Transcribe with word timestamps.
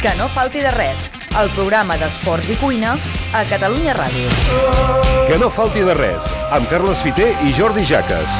Que 0.00 0.14
no 0.16 0.30
falti 0.32 0.62
de 0.64 0.70
res, 0.72 1.10
el 1.36 1.50
programa 1.52 1.98
d'esports 2.00 2.48
i 2.48 2.54
cuina 2.56 2.94
a 3.36 3.42
Catalunya 3.44 3.92
Ràdio. 3.92 4.30
Que 5.28 5.36
no 5.36 5.50
falti 5.52 5.82
de 5.84 5.92
res, 5.92 6.30
amb 6.56 6.70
Carles 6.72 7.02
Fiter 7.04 7.28
i 7.44 7.52
Jordi 7.52 7.84
Jaques. 7.84 8.38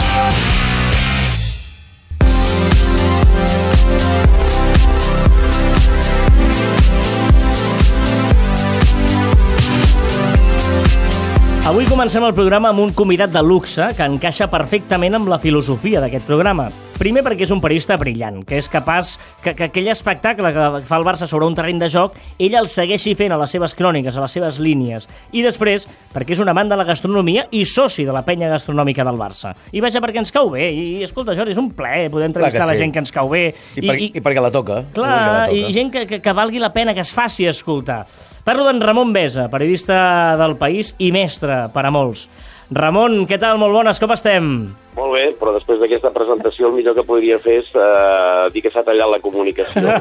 Avui 11.68 11.84
comencem 11.84 12.24
el 12.24 12.32
programa 12.32 12.72
amb 12.72 12.88
un 12.88 12.96
convidat 12.96 13.36
de 13.36 13.44
luxe 13.44 13.92
que 13.98 14.08
encaixa 14.08 14.48
perfectament 14.48 15.20
amb 15.20 15.28
la 15.28 15.38
filosofia 15.44 16.00
d'aquest 16.00 16.24
programa. 16.24 16.72
Primer 17.00 17.22
perquè 17.24 17.46
és 17.46 17.52
un 17.54 17.62
periodista 17.64 17.96
brillant, 17.96 18.42
que 18.44 18.58
és 18.60 18.66
capaç 18.68 19.14
que, 19.40 19.54
que 19.56 19.70
aquell 19.70 19.86
espectacle 19.88 20.50
que 20.52 20.64
fa 20.84 20.98
el 21.00 21.04
Barça 21.06 21.24
sobre 21.24 21.46
un 21.48 21.54
terreny 21.56 21.78
de 21.80 21.88
joc, 21.88 22.18
ell 22.36 22.58
el 22.60 22.68
segueixi 22.68 23.14
fent 23.16 23.32
a 23.32 23.38
les 23.40 23.54
seves 23.56 23.72
cròniques, 23.78 24.18
a 24.18 24.24
les 24.26 24.34
seves 24.36 24.58
línies. 24.60 25.06
I 25.32 25.40
després, 25.46 25.86
perquè 26.12 26.36
és 26.36 26.42
un 26.44 26.50
amant 26.52 26.68
de 26.68 26.76
la 26.76 26.84
gastronomia 26.84 27.46
i 27.56 27.62
soci 27.64 28.04
de 28.04 28.12
la 28.12 28.20
penya 28.26 28.50
gastronòmica 28.52 29.06
del 29.08 29.16
Barça. 29.16 29.54
I 29.72 29.80
vaja, 29.80 30.02
perquè 30.04 30.20
ens 30.20 30.34
cau 30.36 30.52
bé. 30.52 30.68
I, 30.76 30.84
escolta, 31.06 31.32
Jordi, 31.38 31.56
és 31.56 31.62
un 31.62 31.70
plaer 31.72 32.10
poder 32.12 32.28
entrevistar 32.28 32.60
Clar 32.60 32.68
que 32.68 32.72
la 32.74 32.76
sí. 32.76 32.84
gent 32.84 32.92
que 32.92 33.02
ens 33.06 33.14
cau 33.16 33.32
bé. 33.32 33.46
I, 33.48 33.86
per, 33.86 33.96
i, 33.96 34.10
I 34.20 34.24
perquè 34.28 34.44
la 34.44 34.52
toca. 34.52 34.82
Clar, 34.92 35.08
Perquè 35.08 35.32
la 35.32 35.48
i 35.56 35.64
toca. 35.64 35.72
gent 35.78 35.94
que, 35.96 36.04
que, 36.12 36.20
que 36.20 36.36
valgui 36.36 36.60
la 36.60 36.74
pena 36.76 36.92
que 36.92 37.00
es 37.00 37.14
faci 37.16 37.48
escoltar. 37.48 38.02
Parlo 38.44 38.68
d'en 38.68 38.84
Ramon 38.84 39.16
Besa, 39.16 39.48
periodista 39.48 40.36
del 40.36 40.58
País 40.60 40.92
i 41.00 41.08
mestre 41.16 41.62
per 41.72 41.88
a 41.88 41.96
molts. 41.96 42.28
Ramon, 42.70 43.24
què 43.26 43.40
tal? 43.40 43.56
Molt 43.58 43.74
bones, 43.74 43.98
com 43.98 44.12
estem? 44.14 44.52
Molt 45.00 45.14
bé, 45.16 45.22
però 45.40 45.54
després 45.54 45.78
d'aquesta 45.80 46.10
presentació 46.12 46.68
el 46.68 46.74
millor 46.76 46.96
que 46.98 47.04
podria 47.08 47.38
fer 47.40 47.60
és 47.62 47.70
eh, 47.72 48.50
dir 48.52 48.60
que 48.66 48.72
s'ha 48.72 48.82
tallat 48.84 49.08
la 49.08 49.20
comunicació. 49.24 49.80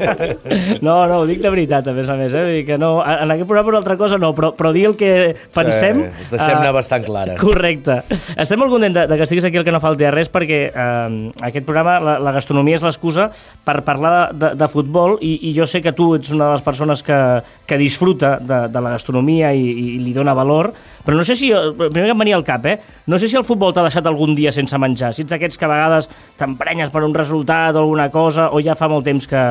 No, 0.84 0.94
no, 1.08 1.20
ho 1.20 1.26
dic 1.28 1.40
de 1.42 1.50
veritat, 1.52 1.86
a 1.88 1.92
més 1.94 2.08
a 2.08 2.14
més, 2.18 2.34
eh? 2.34 2.42
Vull 2.44 2.56
dir 2.58 2.64
que 2.68 2.76
no, 2.80 2.90
en 3.00 3.32
aquest 3.32 3.48
programa 3.48 3.72
una 3.72 3.80
altra 3.80 3.96
cosa 4.00 4.18
no, 4.20 4.30
però, 4.36 4.50
però 4.56 4.72
dir 4.74 4.86
el 4.90 4.96
que 4.98 5.10
pensem... 5.54 6.02
Sí, 6.06 6.28
deixem 6.32 6.58
anar 6.58 6.72
bastant 6.76 7.04
clares. 7.06 7.38
Correcte. 7.40 8.00
Estem 8.10 8.60
molt 8.60 8.72
contents 8.72 8.96
de, 8.96 9.06
de 9.10 9.18
que 9.18 9.26
estiguis 9.26 9.46
aquí 9.48 9.60
el 9.60 9.66
que 9.66 9.74
no 9.74 9.80
falti 9.82 10.06
de 10.06 10.12
res 10.14 10.30
perquè 10.32 10.60
eh, 10.68 11.18
aquest 11.48 11.68
programa, 11.68 11.98
la, 12.04 12.16
la 12.22 12.34
gastronomia 12.36 12.80
és 12.80 12.86
l'excusa 12.86 13.28
per 13.66 13.80
parlar 13.86 14.14
de, 14.32 14.40
de, 14.42 14.52
de 14.60 14.70
futbol 14.72 15.18
i, 15.20 15.36
i 15.50 15.54
jo 15.56 15.68
sé 15.68 15.82
que 15.84 15.94
tu 15.96 16.12
ets 16.18 16.32
una 16.34 16.50
de 16.50 16.58
les 16.58 16.66
persones 16.66 17.04
que, 17.06 17.20
que 17.66 17.78
disfruta 17.80 18.36
de, 18.40 18.62
de 18.72 18.80
la 18.82 18.96
gastronomia 18.96 19.52
i, 19.54 19.66
i 19.70 19.98
li 20.02 20.14
dona 20.16 20.34
valor, 20.36 20.72
però 21.04 21.16
no 21.16 21.24
sé 21.24 21.36
si, 21.38 21.52
el 21.54 21.74
primer 21.78 22.08
que 22.08 22.16
em 22.16 22.24
venia 22.24 22.36
al 22.38 22.44
cap, 22.46 22.66
eh? 22.66 22.76
No 23.06 23.18
sé 23.18 23.28
si 23.30 23.38
el 23.38 23.46
futbol 23.46 23.72
t'ha 23.74 23.84
deixat 23.86 24.06
algun 24.10 24.34
dia 24.34 24.52
sense 24.52 24.76
menjar, 24.78 24.89
si 24.98 25.24
ets 25.24 25.30
d'aquests 25.30 25.58
que 25.58 25.66
a 25.68 25.72
vegades 25.72 26.08
t'emprenyes 26.40 26.90
per 26.90 27.04
un 27.06 27.14
resultat 27.14 27.76
o 27.76 27.84
alguna 27.84 28.10
cosa, 28.10 28.50
o 28.50 28.60
ja 28.64 28.78
fa 28.78 28.88
molt 28.88 29.06
temps 29.06 29.26
que 29.30 29.44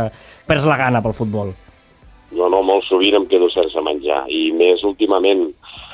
perds 0.47 0.67
la 0.67 0.77
gana 0.79 1.03
pel 1.05 1.17
futbol. 1.17 1.53
No, 2.31 2.47
no, 2.49 2.61
molt 2.61 2.85
sovint 2.85 3.17
em 3.17 3.25
quedo 3.29 3.49
sense 3.49 3.81
menjar, 3.81 4.25
i 4.29 4.49
més 4.53 4.83
últimament. 4.85 5.49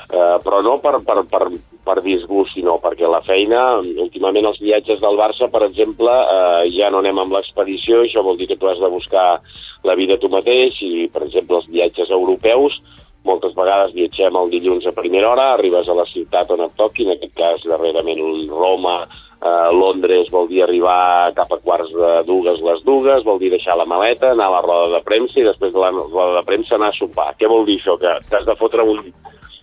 Eh, 0.06 0.36
però 0.44 0.60
no 0.62 0.76
per, 0.78 1.00
per, 1.02 1.24
per, 1.26 1.48
per 1.82 1.96
disgust, 2.04 2.52
sinó 2.54 2.76
perquè 2.78 3.08
la 3.10 3.22
feina, 3.26 3.80
últimament 4.04 4.46
els 4.46 4.60
viatges 4.62 5.00
del 5.02 5.18
Barça, 5.18 5.48
per 5.50 5.64
exemple, 5.66 6.12
eh, 6.12 6.68
ja 6.76 6.92
no 6.94 7.00
anem 7.02 7.18
amb 7.24 7.34
l'expedició, 7.34 8.04
això 8.04 8.22
vol 8.22 8.38
dir 8.38 8.46
que 8.52 8.58
tu 8.60 8.70
has 8.70 8.78
de 8.78 8.90
buscar 8.92 9.40
la 9.82 9.96
vida 9.98 10.20
tu 10.22 10.30
mateix, 10.30 10.78
i, 10.86 11.08
per 11.10 11.24
exemple, 11.26 11.58
els 11.58 11.66
viatges 11.72 12.12
europeus, 12.14 12.78
moltes 13.26 13.54
vegades 13.58 13.94
viatgem 13.96 14.36
el 14.38 14.50
dilluns 14.52 14.86
a 14.86 14.94
primera 14.96 15.30
hora, 15.32 15.52
arribes 15.54 15.88
a 15.88 15.96
la 15.98 16.06
ciutat 16.08 16.50
on 16.54 16.64
et 16.66 16.74
toqui, 16.78 17.06
en 17.06 17.16
aquest 17.16 17.34
cas 17.38 17.64
darrerament 17.66 18.22
Roma, 18.50 18.96
eh, 19.04 19.70
Londres 19.74 20.30
vol 20.32 20.48
dir 20.50 20.62
arribar 20.64 21.32
cap 21.36 21.52
a 21.52 21.60
quarts 21.62 21.92
de 21.92 22.12
dues 22.28 22.62
les 22.64 22.82
dues, 22.86 23.24
vol 23.26 23.40
dir 23.42 23.52
deixar 23.54 23.76
la 23.78 23.88
maleta, 23.88 24.32
anar 24.32 24.50
a 24.50 24.56
la 24.56 24.62
roda 24.66 24.92
de 24.96 25.02
premsa 25.06 25.40
i 25.40 25.46
després 25.48 25.74
de 25.74 25.82
la 25.82 25.92
roda 25.96 26.38
de 26.38 26.44
premsa 26.48 26.76
anar 26.76 26.92
a 26.94 26.98
sopar. 26.98 27.32
Què 27.40 27.50
vol 27.50 27.66
dir 27.68 27.80
això? 27.80 27.98
Que 28.00 28.18
t'has 28.30 28.46
de 28.46 28.56
fotre 28.60 28.86
un, 28.86 29.02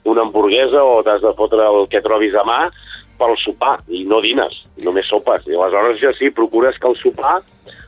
una 0.04 0.28
hamburguesa 0.28 0.84
o 0.84 1.02
t'has 1.04 1.24
de 1.24 1.34
fotre 1.38 1.64
el 1.70 1.88
que 1.90 2.04
trobis 2.04 2.36
a 2.36 2.46
mà 2.48 2.60
pel 3.20 3.36
sopar 3.40 3.78
i 3.88 4.04
no 4.10 4.20
dines, 4.22 4.64
només 4.84 5.10
sopes. 5.10 5.48
I 5.48 5.58
aleshores 5.58 6.02
ja 6.02 6.14
sí, 6.18 6.34
procures 6.34 6.80
que 6.80 6.90
el 6.90 7.00
sopar 7.00 7.42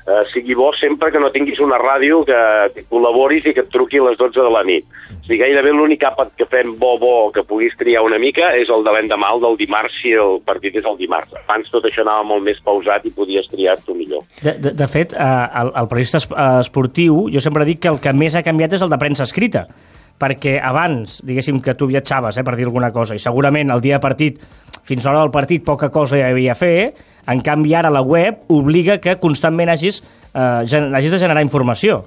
eh, 0.08 0.24
sigui 0.32 0.54
bo 0.54 0.72
sempre 0.74 1.12
que 1.12 1.20
no 1.20 1.32
tinguis 1.32 1.60
una 1.60 1.78
ràdio 1.82 2.22
que, 2.26 2.40
que 2.76 2.84
col·laboris 2.90 3.48
i 3.50 3.54
que 3.56 3.64
et 3.66 3.72
truqui 3.74 4.00
a 4.00 4.10
les 4.10 4.18
12 4.20 4.38
de 4.38 4.52
la 4.54 4.64
nit. 4.68 4.86
O 5.16 5.24
sigui, 5.26 5.40
gairebé 5.42 5.74
l'únic 5.74 6.06
àpat 6.06 6.36
que 6.38 6.48
fem 6.50 6.76
bo, 6.80 6.96
bo, 7.02 7.16
que 7.34 7.46
puguis 7.48 7.74
triar 7.80 8.06
una 8.06 8.20
mica, 8.22 8.52
és 8.58 8.70
el 8.70 8.86
de 8.86 8.94
l'endemà, 8.94 9.32
el 9.34 9.42
del 9.44 9.58
dimarts, 9.64 9.98
si 10.02 10.14
el 10.14 10.40
partit 10.46 10.78
és 10.78 10.86
el 10.86 11.00
dimarts. 11.02 11.34
Abans 11.46 11.74
tot 11.74 11.88
això 11.90 12.06
anava 12.06 12.28
molt 12.34 12.46
més 12.46 12.62
pausat 12.66 13.08
i 13.08 13.14
podies 13.16 13.50
triar 13.52 13.80
tu 13.86 13.98
millor. 13.98 14.28
De, 14.44 14.54
de, 14.54 14.76
de 14.78 14.92
fet, 14.92 15.18
eh, 15.18 15.48
el, 15.64 15.74
el 15.82 15.90
periodista 15.92 16.22
eh, 16.22 16.48
esportiu, 16.62 17.26
jo 17.34 17.44
sempre 17.44 17.66
dic 17.68 17.82
que 17.86 17.94
el 17.94 18.02
que 18.04 18.14
més 18.14 18.38
ha 18.38 18.46
canviat 18.46 18.78
és 18.78 18.86
el 18.86 18.94
de 18.94 19.02
premsa 19.02 19.26
escrita, 19.26 19.66
perquè 20.22 20.60
abans, 20.64 21.18
diguéssim 21.28 21.58
que 21.60 21.74
tu 21.76 21.90
viatjaves, 21.90 22.38
eh, 22.38 22.46
per 22.46 22.56
dir 22.56 22.70
alguna 22.70 22.94
cosa, 22.96 23.18
i 23.18 23.24
segurament 23.24 23.74
el 23.74 23.84
dia 23.84 23.98
de 23.98 24.06
partit, 24.06 24.40
fins 24.86 25.06
a 25.06 25.12
l'hora 25.12 25.26
del 25.26 25.34
partit, 25.34 25.66
poca 25.66 25.90
cosa 25.90 26.20
hi 26.20 26.24
havia 26.24 26.54
a 26.54 26.60
fer, 26.60 26.78
en 27.28 27.42
canvi 27.46 27.76
ara 27.76 27.94
la 27.94 28.02
web 28.02 28.44
obliga 28.54 29.00
que 29.02 29.18
constantment 29.22 29.72
hagis, 29.74 30.02
eh, 30.34 30.62
gen 30.70 30.94
hagis 30.96 31.16
de 31.16 31.22
generar 31.22 31.44
informació. 31.46 32.04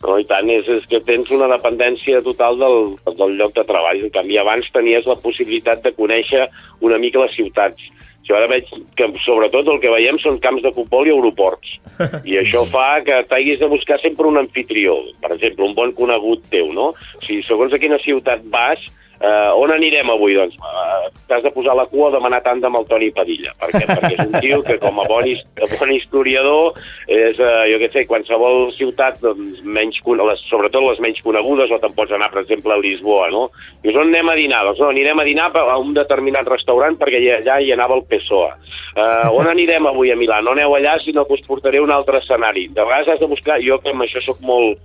No, 0.00 0.16
i 0.16 0.24
tant, 0.24 0.48
és, 0.48 0.68
és 0.72 0.84
que 0.88 1.02
tens 1.04 1.28
una 1.34 1.48
dependència 1.50 2.22
total 2.24 2.56
del, 2.60 2.78
del 3.18 3.34
lloc 3.36 3.52
de 3.56 3.64
treball. 3.68 4.00
En 4.06 4.12
canvi, 4.14 4.38
abans 4.40 4.70
tenies 4.72 5.08
la 5.08 5.18
possibilitat 5.20 5.82
de 5.84 5.92
conèixer 5.92 6.46
una 6.80 6.96
mica 6.98 7.20
les 7.20 7.34
ciutats. 7.36 7.90
Jo 8.24 8.38
ara 8.38 8.48
veig 8.48 8.68
que, 8.96 9.08
sobretot, 9.24 9.68
el 9.68 9.80
que 9.82 9.92
veiem 9.92 10.16
són 10.22 10.38
camps 10.40 10.62
de 10.64 10.72
futbol 10.72 11.08
i 11.08 11.12
aeroports. 11.12 11.74
I 12.30 12.38
això 12.40 12.64
fa 12.70 13.02
que 13.04 13.18
t'hagis 13.28 13.60
de 13.60 13.68
buscar 13.68 13.98
sempre 14.00 14.28
un 14.30 14.40
anfitrió. 14.40 14.96
Per 15.20 15.34
exemple, 15.34 15.68
un 15.68 15.76
bon 15.76 15.92
conegut 15.98 16.46
teu, 16.52 16.72
no? 16.72 16.94
O 16.94 17.22
sigui, 17.26 17.42
segons 17.44 17.76
a 17.76 17.82
quina 17.82 18.00
ciutat 18.00 18.46
vas, 18.54 18.80
Uh, 19.20 19.52
on 19.60 19.68
anirem 19.68 20.08
avui? 20.08 20.32
Doncs 20.32 20.54
uh, 20.64 21.10
t'has 21.28 21.42
de 21.44 21.50
posar 21.52 21.74
la 21.76 21.84
cua 21.90 22.06
a 22.08 22.14
demanar 22.14 22.38
tant 22.40 22.62
amb 22.64 22.78
el 22.78 22.86
Toni 22.88 23.10
Padilla. 23.12 23.50
Per 23.60 23.68
què? 23.74 23.82
Perquè 23.90 24.14
és 24.14 24.22
un 24.22 24.36
tio 24.40 24.60
que 24.64 24.78
com 24.80 24.96
a 25.02 25.04
bon, 25.10 25.26
bon 25.74 25.90
historiador 25.92 26.78
és, 27.04 27.36
uh, 27.36 27.66
jo 27.68 27.80
què 27.82 27.90
sé, 27.92 28.06
qualsevol 28.08 28.70
ciutat, 28.78 29.18
doncs, 29.20 29.60
menys, 29.76 29.98
les, 30.22 30.44
sobretot 30.48 30.86
les 30.86 31.02
menys 31.04 31.20
conegudes, 31.26 31.68
o 31.68 31.80
te'n 31.82 31.92
pots 31.98 32.16
anar, 32.16 32.30
per 32.32 32.46
exemple, 32.46 32.72
a 32.72 32.80
Lisboa, 32.80 33.28
no? 33.34 33.50
Dius, 33.84 33.98
on 34.00 34.08
anem 34.08 34.32
a 34.32 34.38
dinar? 34.40 34.62
Doncs 34.70 34.80
no, 34.80 34.88
anirem 34.94 35.20
a 35.20 35.28
dinar 35.28 35.50
a 35.52 35.76
un 35.76 35.92
determinat 35.98 36.48
restaurant 36.48 36.96
perquè 36.96 37.20
allà 37.36 37.60
hi 37.60 37.74
anava 37.76 38.00
el 38.00 38.06
PSOE. 38.08 38.56
Uh, 38.96 39.28
on 39.36 39.52
anirem 39.52 39.90
avui 39.90 40.14
a 40.14 40.16
Milà? 40.16 40.40
No 40.40 40.56
aneu 40.56 40.78
allà, 40.78 40.96
sinó 41.04 41.26
que 41.28 41.36
us 41.36 41.44
portaré 41.44 41.84
un 41.84 41.92
altre 41.92 42.24
escenari. 42.24 42.70
De 42.72 42.88
vegades 42.88 43.12
has 43.12 43.20
de 43.20 43.28
buscar, 43.28 43.60
jo 43.60 43.82
que 43.84 43.92
amb 43.92 44.08
això 44.08 44.24
sóc 44.24 44.40
molt, 44.48 44.80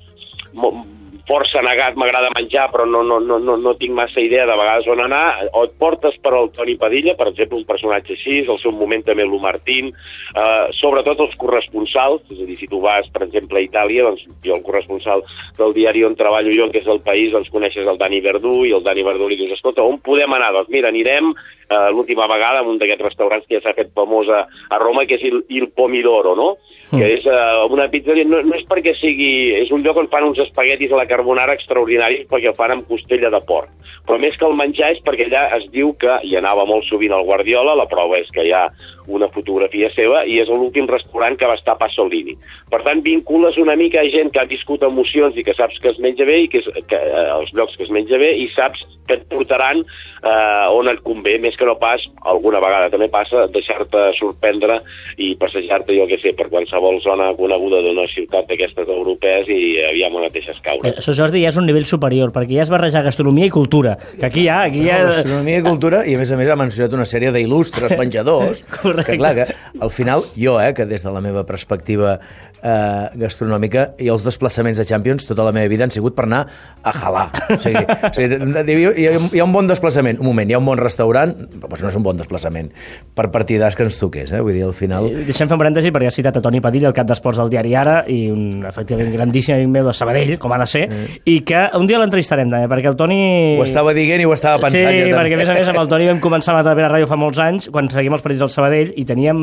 molt 0.60 0.84
força 1.28 1.62
negat, 1.66 1.96
m'agrada 1.98 2.30
menjar, 2.36 2.68
però 2.72 2.86
no, 2.86 3.02
no, 3.04 3.18
no, 3.20 3.40
no, 3.42 3.56
no 3.58 3.74
tinc 3.80 3.96
massa 3.98 4.22
idea 4.22 4.46
de 4.46 4.58
vegades 4.58 4.88
on 4.92 5.02
anar, 5.02 5.48
o 5.58 5.64
et 5.66 5.74
portes 5.82 6.18
per 6.22 6.36
al 6.38 6.52
Toni 6.54 6.76
Padilla, 6.82 7.16
per 7.18 7.32
exemple, 7.32 7.58
un 7.58 7.66
personatge 7.68 8.14
així, 8.14 8.44
al 8.46 8.60
seu 8.62 8.74
moment 8.76 9.02
també 9.08 9.26
l'U 9.26 9.40
Martín, 9.42 9.90
eh, 9.90 10.66
sobretot 10.78 11.24
els 11.26 11.34
corresponsals, 11.42 12.24
és 12.30 12.44
a 12.44 12.48
dir, 12.50 12.60
si 12.60 12.70
tu 12.70 12.80
vas, 12.84 13.10
per 13.14 13.26
exemple, 13.26 13.60
a 13.60 13.66
Itàlia, 13.66 14.06
doncs 14.06 14.26
jo 14.46 14.56
el 14.58 14.64
corresponsal 14.66 15.26
del 15.58 15.74
diari 15.78 16.06
on 16.06 16.18
treballo 16.20 16.54
jo, 16.54 16.70
que 16.70 16.84
és 16.84 16.92
el 16.92 17.02
País, 17.06 17.34
doncs 17.34 17.50
coneixes 17.54 17.90
el 17.90 18.00
Dani 18.02 18.22
Verdú, 18.22 18.62
i 18.70 18.76
el 18.78 18.86
Dani 18.86 19.06
Verdú 19.08 19.30
li 19.30 19.40
dius, 19.42 19.58
escolta, 19.58 19.84
on 19.84 19.98
podem 20.06 20.38
anar? 20.38 20.54
Doncs 20.60 20.70
mira, 20.74 20.94
anirem 20.94 21.34
eh, 21.34 21.90
l'última 21.90 22.30
vegada 22.30 22.62
en 22.62 22.70
un 22.76 22.80
d'aquests 22.82 23.10
restaurants 23.10 23.50
que 23.50 23.58
ja 23.58 23.66
s'ha 23.66 23.78
fet 23.78 23.94
famós 23.98 24.30
a, 24.30 24.46
a 24.70 24.82
Roma, 24.82 25.08
que 25.10 25.18
és 25.18 25.26
il, 25.26 25.42
il 25.50 25.72
Pomidoro, 25.74 26.38
no? 26.38 26.54
Que 26.92 27.08
és 27.18 27.26
uh, 27.30 27.66
una 27.74 27.88
pizzeria, 27.92 28.28
no, 28.30 28.42
no 28.46 28.58
és 28.58 28.66
perquè 28.70 28.94
sigui... 29.00 29.32
És 29.58 29.72
un 29.74 29.86
lloc 29.86 29.98
on 30.02 30.10
fan 30.12 30.28
uns 30.28 30.42
espaguetis 30.44 30.94
a 30.94 31.00
la 31.00 31.08
carbonara 31.10 31.56
extraordinaris 31.58 32.28
perquè 32.32 32.54
fan 32.58 32.76
amb 32.76 32.88
costella 32.90 33.32
de 33.34 33.42
porc. 33.48 33.72
Però 34.06 34.20
més 34.22 34.38
que 34.38 34.46
el 34.46 34.58
menjar 34.58 34.92
és 34.94 35.02
perquè 35.06 35.26
allà 35.30 35.48
es 35.58 35.66
diu 35.74 35.96
que 36.02 36.20
hi 36.24 36.36
anava 36.38 36.68
molt 36.70 36.86
sovint 36.86 37.16
el 37.16 37.26
Guardiola, 37.26 37.74
la 37.78 37.90
prova 37.90 38.20
és 38.22 38.30
que 38.34 38.46
hi 38.46 38.54
ha 38.54 38.68
una 39.08 39.30
fotografia 39.34 39.90
seva, 39.96 40.24
i 40.26 40.40
és 40.42 40.50
l'últim 40.52 40.88
restaurant 40.90 41.38
que 41.38 41.50
va 41.50 41.58
estar 41.58 41.76
a 41.76 41.82
Pasolini. 41.82 42.36
Per 42.72 42.82
tant, 42.86 43.04
vincules 43.06 43.60
una 43.62 43.76
mica 43.80 44.02
a 44.02 44.10
gent 44.12 44.32
que 44.34 44.42
ha 44.42 44.50
viscut 44.50 44.84
emocions 44.84 45.38
i 45.38 45.46
que 45.46 45.56
saps 45.58 45.80
que 45.82 45.92
es 45.94 46.02
menja 46.04 46.28
bé, 46.28 46.42
i 46.46 46.52
que, 46.52 46.64
és, 46.64 46.86
que 46.90 47.00
eh, 47.00 47.26
els 47.38 47.54
llocs 47.56 47.78
que 47.78 47.88
es 47.88 47.94
menja 47.94 48.20
bé, 48.22 48.34
i 48.42 48.50
saps 48.56 48.86
que 49.06 49.20
et 49.20 49.26
portaran 49.30 49.82
eh, 49.82 50.66
on 50.74 50.90
et 50.90 51.02
convé, 51.06 51.36
més 51.42 51.56
que 51.58 51.68
no 51.68 51.76
pas, 51.82 52.02
alguna 52.26 52.62
vegada 52.64 52.90
també 52.94 53.08
passa, 53.14 53.46
deixar-te 53.54 54.08
sorprendre 54.18 54.80
i 55.22 55.34
passejar-te, 55.40 55.94
jo 55.98 56.08
què 56.10 56.20
sé, 56.22 56.34
per 56.38 56.50
qualsevol 56.52 57.00
zona 57.04 57.32
coneguda 57.38 57.84
d'una 57.86 58.08
ciutat 58.12 58.50
d'aquestes 58.50 58.90
europees 58.90 59.50
i 59.54 59.78
aviam 59.92 60.18
on 60.18 60.28
et 60.28 60.36
deixes 60.36 60.60
caure. 60.66 60.90
Eh, 60.90 60.98
Això, 61.02 61.16
Jordi, 61.18 61.44
ja 61.46 61.54
és 61.54 61.60
un 61.62 61.70
nivell 61.70 61.88
superior, 61.90 62.34
perquè 62.36 62.60
ja 62.60 62.66
és 62.66 62.74
barrejar 62.74 63.06
gastronomia 63.06 63.50
i 63.50 63.54
cultura, 63.54 63.96
que 64.18 64.26
aquí 64.28 64.46
hi 64.46 64.50
ha... 64.50 64.64
Aquí 64.70 64.86
hi 64.86 64.92
ha... 64.92 65.02
Gastronomia 65.12 65.62
i 65.62 65.66
cultura, 65.66 66.02
i 66.10 66.18
a 66.18 66.22
més 66.22 66.34
a 66.34 66.40
més 66.40 66.50
ha 66.50 66.60
mencionat 66.60 66.98
una 66.98 67.08
sèrie 67.10 67.34
d'il·lustres 67.36 67.96
menjadors, 68.02 68.66
Correcte. 68.96 69.12
Que 69.12 69.18
clar, 69.18 69.36
que 69.36 69.82
al 69.84 69.92
final, 69.92 70.26
jo, 70.36 70.60
eh, 70.62 70.74
que 70.74 70.86
des 70.86 71.04
de 71.04 71.12
la 71.12 71.22
meva 71.22 71.46
perspectiva 71.46 72.20
eh, 72.66 73.10
gastronòmica 73.22 73.88
i 74.02 74.10
els 74.12 74.26
desplaçaments 74.26 74.80
de 74.80 74.86
Champions 74.88 75.28
tota 75.28 75.46
la 75.46 75.54
meva 75.56 75.70
vida 75.72 75.86
han 75.86 75.94
sigut 75.94 76.16
per 76.18 76.26
anar 76.28 76.44
a 76.82 76.94
halar. 76.94 77.28
O 77.56 77.60
sigui, 77.62 77.84
o 77.84 78.14
sigui 78.16 78.86
hi, 78.96 79.08
ha, 79.08 79.20
hi 79.20 79.42
ha 79.42 79.46
un 79.46 79.54
bon 79.54 79.70
desplaçament, 79.70 80.20
un 80.22 80.30
moment, 80.30 80.50
hi 80.50 80.58
ha 80.58 80.62
un 80.62 80.68
bon 80.68 80.80
restaurant, 80.82 81.34
però 81.56 81.72
doncs 81.72 81.86
no 81.86 81.92
és 81.92 82.00
un 82.00 82.06
bon 82.06 82.20
desplaçament 82.20 82.72
per 83.16 83.28
partidars 83.34 83.78
que 83.78 83.86
ens 83.86 84.00
toqués, 84.02 84.34
eh? 84.34 84.42
Vull 84.44 84.56
dir, 84.58 84.66
al 84.68 84.76
final... 84.78 85.10
Eh, 85.12 85.26
Deixem 85.30 85.50
fer 85.50 85.58
un 85.58 85.62
parèntesi 85.62 85.94
perquè 85.96 86.10
has 86.10 86.18
citat 86.18 86.40
a 86.40 86.44
Toni 86.44 86.62
Padilla, 86.64 86.90
el 86.92 86.98
cap 86.98 87.10
d'esports 87.10 87.42
del 87.42 87.52
diari 87.54 87.76
Ara, 87.78 87.98
i 88.12 88.26
un, 88.32 88.66
efectivament, 88.68 89.12
grandíssim 89.14 89.58
amic 89.58 89.74
meu 89.78 89.90
de 89.90 89.96
Sabadell, 89.96 90.36
com 90.42 90.54
ha 90.56 90.60
de 90.62 90.70
ser, 90.70 90.86
mm. 90.90 91.20
i 91.32 91.40
que 91.48 91.66
un 91.78 91.90
dia 91.90 92.02
l'entrevistarem 92.02 92.52
també, 92.52 92.70
perquè 92.72 92.92
el 92.92 93.00
Toni... 93.00 93.20
Ho 93.60 93.66
estava 93.68 93.94
dient 93.98 94.24
i 94.24 94.28
ho 94.28 94.34
estava 94.36 94.62
pensant. 94.64 94.90
Sí, 94.90 95.10
jo, 95.10 95.18
perquè 95.18 95.38
a 95.38 95.42
més 95.42 95.52
a 95.52 95.58
més 95.60 95.74
amb 95.74 95.84
el 95.84 95.92
Toni 95.92 96.10
vam 96.12 96.22
començar 96.24 96.56
a 96.56 96.62
la 96.62 96.76
Ràdio 96.86 97.10
fa 97.10 97.18
molts 97.20 97.42
anys, 97.42 97.70
quan 97.74 97.90
seguíem 97.92 98.16
els 98.18 98.24
partits 98.24 98.44
del 98.44 98.52
Sabadell, 98.54 98.85
i 98.96 99.06
teníem 99.08 99.40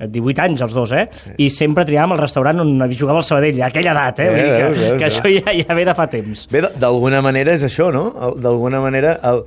18 0.00 0.44
anys 0.46 0.64
els 0.66 0.76
dos, 0.76 0.94
eh? 0.96 1.06
Sí. 1.22 1.34
I 1.46 1.50
sempre 1.52 1.86
triàvem 1.88 2.16
el 2.16 2.22
restaurant 2.22 2.64
on 2.64 2.74
jugava 2.92 3.22
el 3.22 3.28
Sabadell, 3.28 3.60
a 3.62 3.68
aquella 3.72 3.94
edat, 3.96 4.24
eh? 4.24 4.30
Vull 4.30 4.40
dir 4.40 4.48
que, 4.48 4.64
veus, 4.64 4.80
veus, 4.80 4.98
que 5.00 5.10
això 5.10 5.30
ja, 5.36 5.54
ja 5.60 5.78
ve 5.78 5.86
de 5.88 5.94
fa 5.96 6.08
temps. 6.12 6.48
Bé, 6.52 6.64
d'alguna 6.80 7.22
manera 7.24 7.54
és 7.56 7.64
això, 7.66 7.92
no? 7.94 8.10
D'alguna 8.40 8.82
manera... 8.84 9.18
El, 9.30 9.46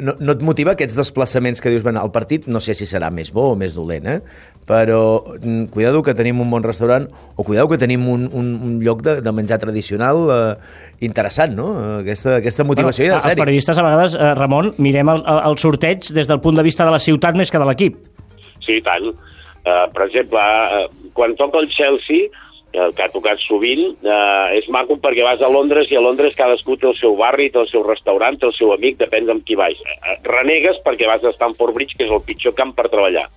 no, 0.00 0.14
no 0.16 0.32
et 0.32 0.40
motiva 0.40 0.72
aquests 0.72 0.96
desplaçaments 0.96 1.60
que 1.60 1.68
dius, 1.68 1.82
bueno, 1.84 2.00
el 2.00 2.12
partit 2.14 2.46
no 2.48 2.62
sé 2.64 2.72
si 2.72 2.86
serà 2.88 3.10
més 3.12 3.28
bo 3.34 3.50
o 3.52 3.56
més 3.60 3.74
dolent, 3.76 4.06
eh? 4.08 4.20
però 4.66 5.00
mm, 5.36 5.68
cuidado 5.74 6.02
que 6.02 6.14
tenim 6.16 6.40
un 6.42 6.50
bon 6.50 6.64
restaurant 6.64 7.06
o 7.36 7.44
cuidado 7.44 7.68
que 7.68 7.78
tenim 7.78 8.08
un, 8.08 8.26
un, 8.32 8.54
un 8.56 8.80
lloc 8.82 9.04
de, 9.06 9.20
de 9.22 9.32
menjar 9.32 9.60
tradicional 9.62 10.24
eh, 10.32 10.40
interessant, 11.06 11.54
no? 11.54 11.68
Aquesta, 12.00 12.38
aquesta 12.40 12.64
motivació 12.64 13.04
bueno, 13.04 13.12
i 13.12 13.16
de 13.16 13.22
sèrie. 13.22 13.36
Els 13.36 13.44
periodistes, 13.44 13.78
a 13.78 13.86
vegades, 13.86 14.16
eh, 14.16 14.34
Ramon, 14.34 14.72
mirem 14.82 15.12
el, 15.12 15.22
el 15.36 15.58
sorteig 15.62 16.10
des 16.16 16.30
del 16.30 16.42
punt 16.42 16.58
de 16.58 16.66
vista 16.66 16.88
de 16.88 16.96
la 16.96 17.02
ciutat 17.02 17.38
més 17.38 17.52
que 17.52 17.62
de 17.62 17.68
l'equip. 17.68 18.00
Sí, 18.66 18.80
tant. 18.84 19.12
Uh, 19.66 19.86
per 19.94 20.06
exemple, 20.06 20.42
uh, 20.42 21.10
quan 21.16 21.34
toca 21.38 21.62
el 21.62 21.70
Chelsea, 21.74 22.28
el 22.76 22.92
que 22.94 23.04
ha 23.04 23.12
tocat 23.12 23.40
sovint, 23.40 23.94
eh, 24.04 24.58
és 24.58 24.66
maco 24.68 24.98
perquè 25.00 25.24
vas 25.24 25.40
a 25.40 25.48
Londres 25.48 25.88
i 25.90 25.96
a 25.96 26.02
Londres 26.04 26.36
cadascú 26.36 26.76
té 26.76 26.88
el 26.90 26.96
seu 26.98 27.16
barri, 27.16 27.48
té 27.50 27.62
el 27.62 27.68
seu 27.70 27.82
restaurant, 27.86 28.36
té 28.36 28.46
el 28.46 28.52
seu 28.56 28.72
amic, 28.74 28.98
depèn 29.00 29.30
amb 29.32 29.44
qui 29.46 29.56
vais. 29.56 29.80
Eh, 29.80 30.18
renegues 30.28 30.82
perquè 30.84 31.08
vas 31.08 31.24
a 31.24 31.32
Stamford 31.32 31.74
Bridge, 31.74 31.96
que 31.96 32.04
és 32.04 32.12
el 32.12 32.20
pitjor 32.26 32.52
camp 32.58 32.74
per 32.76 32.90
treballar. 32.92 33.28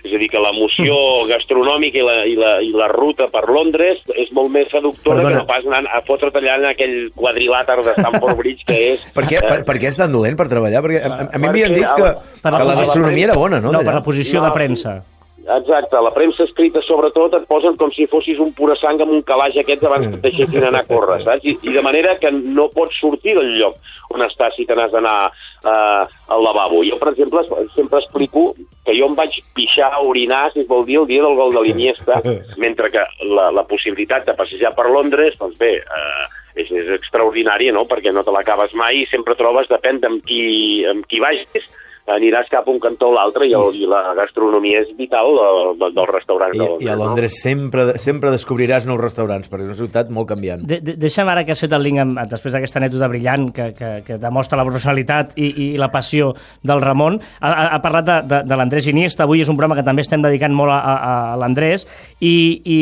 És 0.00 0.14
a 0.14 0.20
dir, 0.20 0.30
que 0.32 0.40
l'emoció 0.40 0.94
gastronòmica 1.28 2.00
i 2.00 2.04
la, 2.06 2.16
i, 2.24 2.36
la, 2.38 2.52
i 2.64 2.70
la 2.76 2.88
ruta 2.92 3.28
per 3.32 3.44
Londres 3.52 4.00
és 4.16 4.32
molt 4.36 4.52
més 4.54 4.70
seductora 4.72 5.20
Perdona. 5.20 5.34
que 5.34 5.42
no 5.42 5.50
pas 5.50 5.68
anant 5.68 5.90
a 5.92 6.00
fotre't 6.06 6.40
allà 6.40 6.56
en 6.62 6.68
aquell 6.70 6.96
quadrilàter 7.18 7.78
de 7.84 7.96
Stamford 7.98 8.38
Bridge 8.40 8.66
que 8.68 8.80
és... 8.94 9.06
Per 9.16 9.26
què, 9.28 9.42
per, 9.44 9.60
per 9.68 9.76
què 9.82 9.90
és 9.92 10.00
tan 10.00 10.12
dolent 10.14 10.38
per 10.40 10.48
treballar? 10.52 10.82
Perquè 10.86 11.04
a, 11.04 11.22
a 11.28 11.38
mi 11.38 11.46
m'havien 11.46 11.76
dit 11.76 11.88
que, 11.98 12.12
que 12.40 12.66
la 12.72 12.76
gastronomia 12.82 13.30
era 13.30 13.38
bona, 13.38 13.60
no? 13.60 13.74
No, 13.74 13.84
per 13.84 13.98
la 14.00 14.04
posició 14.04 14.40
no, 14.40 14.48
de 14.48 14.56
premsa. 14.56 15.00
Exacte, 15.48 15.96
la 15.96 16.12
premsa 16.12 16.44
escrita 16.44 16.82
sobretot 16.84 17.32
et 17.38 17.46
posen 17.48 17.76
com 17.80 17.88
si 17.94 18.04
fossis 18.10 18.38
un 18.42 18.50
pura 18.56 18.74
sang 18.76 19.00
amb 19.00 19.14
un 19.14 19.22
calaix 19.24 19.56
aquests 19.58 19.86
abans 19.88 20.04
que 20.06 20.18
et 20.18 20.26
deixessin 20.26 20.66
anar 20.68 20.82
a 20.84 20.88
córrer, 20.88 21.22
saps? 21.24 21.46
I, 21.48 21.56
I 21.64 21.72
de 21.76 21.84
manera 21.84 22.18
que 22.20 22.30
no 22.34 22.68
pots 22.74 22.98
sortir 23.00 23.34
del 23.38 23.54
lloc 23.56 23.78
on 24.12 24.24
estàs 24.26 24.56
si 24.58 24.66
te 24.68 24.76
n'has 24.76 24.92
d'anar 24.92 25.30
uh, 25.30 26.04
al 26.34 26.44
lavabo. 26.44 26.82
Jo, 26.84 26.98
per 27.00 27.14
exemple, 27.14 27.44
sempre 27.76 28.02
explico 28.02 28.50
que 28.84 28.96
jo 28.98 29.08
em 29.08 29.16
vaig 29.16 29.40
pixar, 29.56 29.90
orinar, 30.04 30.50
si 30.52 30.64
es 30.64 30.68
vol 30.68 30.84
dir, 30.84 31.00
el 31.00 31.08
dia 31.08 31.24
del 31.24 31.38
gol 31.38 31.54
de 31.54 31.64
l'Iniesta, 31.64 32.20
mentre 32.60 32.90
que 32.92 33.06
la, 33.30 33.48
la 33.54 33.64
possibilitat 33.70 34.26
de 34.28 34.36
passejar 34.36 34.74
per 34.76 34.90
Londres, 34.90 35.38
doncs 35.40 35.56
bé, 35.62 35.76
uh, 35.80 36.26
és, 36.58 36.68
és 36.68 36.90
extraordinària, 36.98 37.72
no?, 37.72 37.86
perquè 37.88 38.12
no 38.12 38.26
te 38.26 38.34
l'acabes 38.34 38.74
mai 38.76 39.04
i 39.04 39.10
sempre 39.10 39.38
trobes, 39.38 39.70
depèn 39.70 40.02
amb 40.10 40.26
qui, 40.26 40.42
amb 40.90 41.06
qui 41.08 41.22
vagis, 41.22 41.70
aniràs 42.14 42.50
cap 42.50 42.68
a 42.68 42.72
un 42.72 42.80
cantó 42.82 43.10
o 43.10 43.14
l'altre 43.14 43.46
i, 43.48 43.54
el, 43.56 43.74
i 43.78 43.88
la 43.88 44.14
gastronomia 44.18 44.82
és 44.84 44.90
vital 44.98 45.32
del, 45.80 45.94
del 45.96 46.08
restaurant. 46.10 46.54
I, 46.56 46.66
I 46.84 46.90
a 46.90 46.96
Londres 46.98 47.34
no? 47.36 47.42
sempre, 47.42 47.86
sempre 48.02 48.32
descobriràs 48.34 48.86
nous 48.88 49.00
restaurants, 49.00 49.50
perquè 49.50 49.66
és 49.66 49.72
una 49.72 49.78
ciutat 49.78 50.10
molt 50.14 50.28
canviant. 50.30 50.64
De, 50.66 50.80
de, 50.84 50.96
deixa'm 51.00 51.30
ara 51.32 51.44
que 51.46 51.54
has 51.54 51.62
fet 51.62 51.74
el 51.76 51.84
link 51.86 52.02
amb, 52.02 52.20
després 52.30 52.56
d'aquesta 52.56 52.80
anècdota 52.82 53.10
brillant 53.12 53.48
que, 53.56 53.70
que, 53.76 53.92
que 54.06 54.18
demostra 54.22 54.58
la 54.60 54.66
professionalitat 54.68 55.36
i, 55.40 55.50
i 55.50 55.68
la 55.80 55.90
passió 55.92 56.32
del 56.66 56.82
Ramon. 56.84 57.20
Ha, 57.40 57.50
ha, 57.50 57.66
ha 57.76 57.80
parlat 57.84 58.08
de, 58.08 58.18
de, 58.30 58.42
de 58.50 58.60
l'Andrés 58.60 58.90
Iniesta, 58.90 59.26
avui 59.26 59.44
és 59.44 59.50
un 59.52 59.58
programa 59.58 59.78
que 59.78 59.86
també 59.86 60.04
estem 60.06 60.22
dedicant 60.24 60.54
molt 60.56 60.74
a, 60.74 60.80
a, 60.80 60.96
a 61.32 61.38
l'Andrés, 61.40 61.86
i, 62.20 62.34
i 62.64 62.80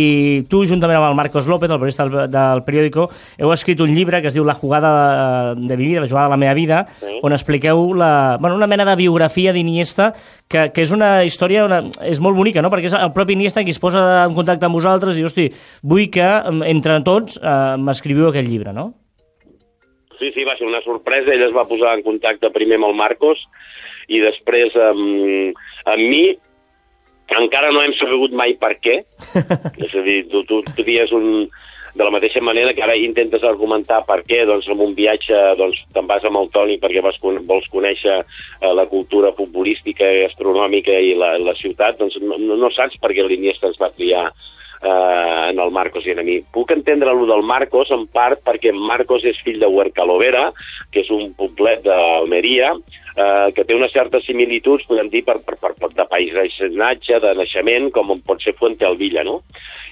tu, 0.51 0.65
juntament 0.69 1.01
amb 1.01 1.11
el 1.11 1.19
Marcos 1.19 1.49
López, 1.51 1.71
el 1.71 1.81
periodista 1.81 2.09
del, 2.09 2.29
del 2.33 2.65
periòdico, 2.67 3.09
heu 3.39 3.55
escrit 3.55 3.81
un 3.85 3.95
llibre 3.95 4.23
que 4.23 4.33
es 4.33 4.37
diu 4.37 4.47
La 4.49 4.57
jugada 4.57 5.55
de, 5.55 5.67
de 5.69 5.77
mi 5.77 5.87
vida, 5.91 6.01
la 6.01 6.09
jugada 6.09 6.29
de 6.29 6.35
la 6.37 6.41
meva 6.41 6.55
vida, 6.57 6.85
sí. 7.01 7.19
on 7.23 7.35
expliqueu 7.37 7.93
la, 7.95 8.39
bueno, 8.41 8.57
una 8.57 8.67
mena 8.67 8.87
de 8.89 8.97
biografia 8.97 9.18
biografia 9.19 9.53
d'Iniesta, 9.53 10.13
que, 10.49 10.69
que 10.73 10.85
és 10.85 10.93
una 10.95 11.25
història, 11.27 11.67
una, 11.67 11.83
és 12.07 12.21
molt 12.23 12.39
bonica, 12.39 12.63
no? 12.63 12.71
perquè 12.71 12.89
és 12.91 12.97
el 12.97 13.13
propi 13.17 13.35
Iniesta 13.35 13.65
qui 13.67 13.75
es 13.75 13.83
posa 13.83 14.25
en 14.25 14.37
contacte 14.37 14.69
amb 14.69 14.79
vosaltres 14.79 15.19
i, 15.19 15.27
hosti, 15.27 15.49
vull 15.83 16.09
que 16.15 16.29
entre 16.71 17.01
tots 17.07 17.39
eh, 17.43 17.77
m'escriviu 17.83 18.31
aquest 18.31 18.49
llibre, 18.49 18.73
no? 18.77 18.93
Sí, 20.19 20.33
sí, 20.35 20.45
va 20.47 20.57
ser 20.59 20.67
una 20.67 20.83
sorpresa. 20.83 21.31
Ell 21.31 21.47
es 21.47 21.55
va 21.55 21.69
posar 21.69 21.95
en 21.95 22.03
contacte 22.03 22.51
primer 22.51 22.79
amb 22.81 22.89
el 22.89 22.97
Marcos 22.99 23.45
i 24.11 24.19
després 24.23 24.75
amb, 24.83 25.59
amb 25.87 26.03
mi. 26.03 26.25
Encara 27.39 27.71
no 27.71 27.85
hem 27.85 27.95
sabut 27.95 28.35
mai 28.35 28.57
per 28.59 28.75
què. 28.83 28.97
és 29.85 29.95
a 29.95 30.03
dir, 30.03 30.25
tu, 30.33 30.43
tu, 30.49 30.65
tu 30.75 30.87
dies 30.87 31.13
un, 31.15 31.47
de 31.95 32.05
la 32.05 32.13
mateixa 32.15 32.43
manera 32.45 32.75
que 32.75 32.83
ara 32.85 32.97
intentes 32.99 33.45
argumentar 33.45 34.03
per 34.09 34.21
què 34.27 34.45
doncs, 34.49 34.69
en 34.69 34.83
un 34.85 34.95
viatge 34.99 35.39
doncs, 35.59 35.81
te'n 35.95 36.09
vas 36.11 36.25
amb 36.29 36.41
el 36.43 36.51
Toni 36.55 36.79
perquè 36.83 37.03
vas, 37.05 37.19
vols 37.23 37.71
conèixer 37.73 38.21
eh, 38.21 38.73
la 38.75 38.87
cultura 38.91 39.33
futbolística, 39.37 40.11
gastronòmica 40.25 40.95
i 40.95 41.15
la, 41.19 41.35
la 41.43 41.57
ciutat, 41.59 41.99
doncs 41.99 42.21
no, 42.23 42.39
no 42.39 42.71
saps 42.75 43.01
per 43.01 43.15
què 43.17 43.27
l'Iniesta 43.27 43.73
es 43.73 43.81
va 43.81 43.93
triar 43.97 44.29
eh, 44.83 45.51
en 45.51 45.59
el 45.59 45.71
Marcos 45.71 46.07
i 46.07 46.15
en 46.15 46.25
mi. 46.27 46.39
Puc 46.55 46.73
entendre 46.75 47.15
lo 47.15 47.27
del 47.31 47.43
Marcos 47.43 47.91
en 47.95 48.07
part 48.13 48.43
perquè 48.47 48.73
Marcos 48.75 49.25
és 49.29 49.41
fill 49.45 49.61
de 49.63 49.71
Huercalovera, 49.71 50.49
que 50.93 51.03
és 51.05 51.13
un 51.15 51.33
poblet 51.39 51.85
d'Almeria, 51.87 52.75
eh, 53.19 53.53
que 53.55 53.65
té 53.67 53.75
una 53.75 53.89
certa 53.91 54.21
similituds, 54.23 54.87
podem 54.89 55.11
dir, 55.13 55.25
per, 55.27 55.39
per, 55.45 55.59
per, 55.61 55.75
per 55.79 55.91
de 55.97 56.07
paisatge, 56.09 57.21
de 57.25 57.35
naixement, 57.39 57.91
com 57.95 58.15
pot 58.25 58.43
ser 58.45 58.55
Fuente 58.59 58.87
Alvilla, 58.87 59.25
no? 59.27 59.41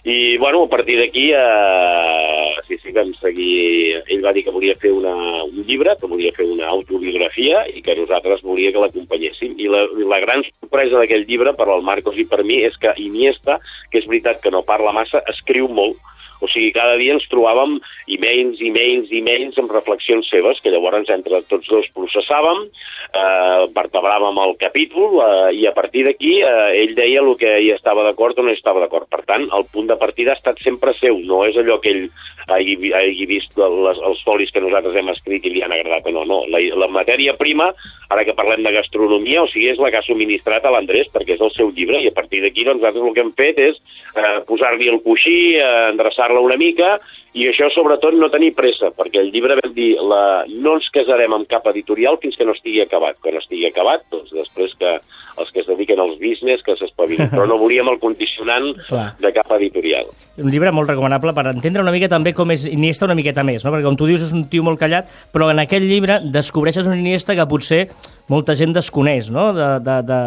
I, 0.07 0.37
bueno, 0.39 0.63
a 0.63 0.71
partir 0.71 1.01
d'aquí, 1.01 1.33
eh, 1.35 2.55
sí, 2.69 2.79
sí, 2.79 2.93
vam 2.95 3.11
seguir... 3.19 4.03
Ell 4.07 4.23
va 4.23 4.33
dir 4.37 4.45
que 4.47 4.55
volia 4.55 4.77
fer 4.79 4.93
una, 4.95 5.15
un 5.43 5.65
llibre, 5.67 5.97
que 5.99 6.11
volia 6.11 6.35
fer 6.37 6.47
una 6.47 6.69
autobiografia 6.71 7.65
i 7.73 7.83
que 7.83 7.97
nosaltres 7.99 8.45
volia 8.47 8.71
que 8.71 8.85
l'acompanyéssim. 8.85 9.57
I 9.59 9.71
la, 9.73 9.83
la 10.07 10.21
gran 10.23 10.47
sorpresa 10.47 11.01
d'aquell 11.01 11.27
llibre, 11.27 11.57
per 11.59 11.67
al 11.67 11.83
Marcos 11.83 12.21
i 12.23 12.29
per 12.31 12.45
mi, 12.47 12.61
és 12.69 12.79
que 12.79 12.95
Iniesta, 13.03 13.59
que 13.91 13.99
és 13.99 14.07
veritat 14.07 14.39
que 14.45 14.55
no 14.55 14.63
parla 14.69 14.95
massa, 14.95 15.25
escriu 15.33 15.67
molt, 15.67 15.99
o 16.41 16.49
sigui, 16.51 16.73
cada 16.77 16.97
dia 17.01 17.17
ens 17.17 17.27
trobàvem 17.33 17.79
e-mails, 18.13 18.61
e-mails, 18.61 19.11
e-mails 19.11 19.59
amb 19.61 19.73
reflexions 19.73 20.29
seves, 20.31 20.61
que 20.63 20.73
llavors 20.75 21.11
entre 21.13 21.43
tots 21.51 21.69
dos 21.71 21.89
processàvem, 21.97 22.67
eh, 22.67 23.67
vertebràvem 23.77 24.41
el 24.45 24.57
capítol 24.61 25.21
eh, 25.25 25.55
i 25.61 25.67
a 25.67 25.75
partir 25.77 26.07
d'aquí 26.07 26.39
eh, 26.43 26.83
ell 26.83 26.95
deia 26.99 27.25
el 27.25 27.35
que 27.41 27.57
hi 27.63 27.73
estava 27.75 28.05
d'acord 28.07 28.39
o 28.39 28.47
no 28.47 28.53
hi 28.53 28.59
estava 28.59 28.83
d'acord. 28.85 29.09
Per 29.11 29.25
tant, 29.29 29.49
el 29.57 29.67
punt 29.73 29.91
de 29.91 29.99
partida 30.01 30.35
ha 30.35 30.41
estat 30.41 30.63
sempre 30.65 30.95
seu, 31.01 31.21
no 31.25 31.45
és 31.49 31.59
allò 31.61 31.81
que 31.83 31.95
ell 31.95 32.09
hagi, 32.47 32.77
hagi 32.95 33.27
vist 33.27 33.57
les, 33.59 34.01
els 34.09 34.23
folis 34.27 34.53
que 34.55 34.63
nosaltres 34.63 34.97
hem 34.97 35.11
escrit 35.11 35.47
i 35.47 35.53
li 35.53 35.63
han 35.65 35.75
agradat 35.75 36.07
o 36.07 36.15
no. 36.15 36.25
no. 36.29 36.41
La, 36.53 36.61
la 36.79 36.89
matèria 36.93 37.35
prima, 37.39 37.73
ara 38.13 38.25
que 38.27 38.37
parlem 38.39 38.63
de 38.67 38.73
gastronomia, 38.75 39.43
o 39.43 39.51
sigui, 39.51 39.71
és 39.73 39.81
la 39.83 39.91
que 39.91 40.01
ha 40.01 40.07
subministrat 40.07 40.67
a 40.67 40.73
l'Andrés 40.75 41.11
perquè 41.13 41.37
és 41.37 41.43
el 41.43 41.53
seu 41.57 41.73
llibre 41.75 42.01
i 42.03 42.11
a 42.11 42.15
partir 42.15 42.43
d'aquí 42.45 42.67
doncs, 42.67 42.83
nosaltres 42.83 43.09
el 43.09 43.17
que 43.17 43.25
hem 43.25 43.33
fet 43.39 43.63
és 43.67 43.81
eh, 44.15 44.39
posar-li 44.49 44.91
el 44.93 45.01
coixí, 45.05 45.57
eh, 45.59 45.93
endreçar-la 46.27 46.41
una 46.41 46.57
mica 46.57 47.01
i 47.37 47.45
això, 47.51 47.67
sobretot, 47.75 48.15
no 48.17 48.31
tenir 48.33 48.55
pressa, 48.57 48.89
perquè 48.97 49.21
el 49.21 49.29
llibre 49.35 49.59
vam 49.59 49.75
dir 49.77 49.91
la... 50.01 50.47
no 50.49 50.79
ens 50.79 50.89
casarem 50.95 51.35
amb 51.37 51.49
cap 51.51 51.67
editorial 51.69 52.17
fins 52.23 52.39
que 52.39 52.47
no 52.49 52.55
estigui 52.57 52.81
acabat. 52.81 53.19
Quan 53.21 53.37
estigui 53.37 53.67
acabat, 53.69 54.07
doncs 54.15 54.33
després 54.33 54.73
que 54.81 54.95
els 55.37 55.51
que 55.53 55.61
es 55.61 55.69
dediquen 55.69 56.01
als 56.01 56.17
business 56.17 56.65
que 56.65 56.79
s'espavilin, 56.79 57.29
però 57.35 57.45
no 57.49 57.59
volíem 57.61 57.91
el 57.93 58.01
condicionant 58.01 58.73
de 59.21 59.33
cap 59.37 59.53
editorial. 59.59 60.09
Un 60.41 60.49
llibre 60.53 60.73
molt 60.73 60.89
recomanable 60.89 61.35
per 61.37 61.45
entendre 61.53 61.85
una 61.85 61.93
mica 61.93 62.09
també 62.09 62.33
com 62.37 62.55
és 62.55 62.65
Iniesta 62.71 63.05
una 63.05 63.19
miqueta 63.19 63.45
més, 63.45 63.65
no? 63.65 63.75
perquè 63.75 63.85
com 63.85 64.01
tu 64.01 64.09
dius 64.09 64.25
és 64.27 64.33
un 64.37 64.47
tio 64.49 64.65
molt 64.65 64.81
callat, 64.81 65.09
però 65.33 65.51
en 65.53 65.61
aquell 65.61 65.85
llibre 65.85 66.23
descobreixes 66.25 66.89
un 66.89 66.97
Iniesta 66.97 67.37
que 67.37 67.49
potser 67.49 67.85
molta 68.33 68.57
gent 68.59 68.73
desconeix, 68.75 69.29
no? 69.31 69.53
de, 69.55 69.69
de, 69.85 69.97
de, 70.09 70.21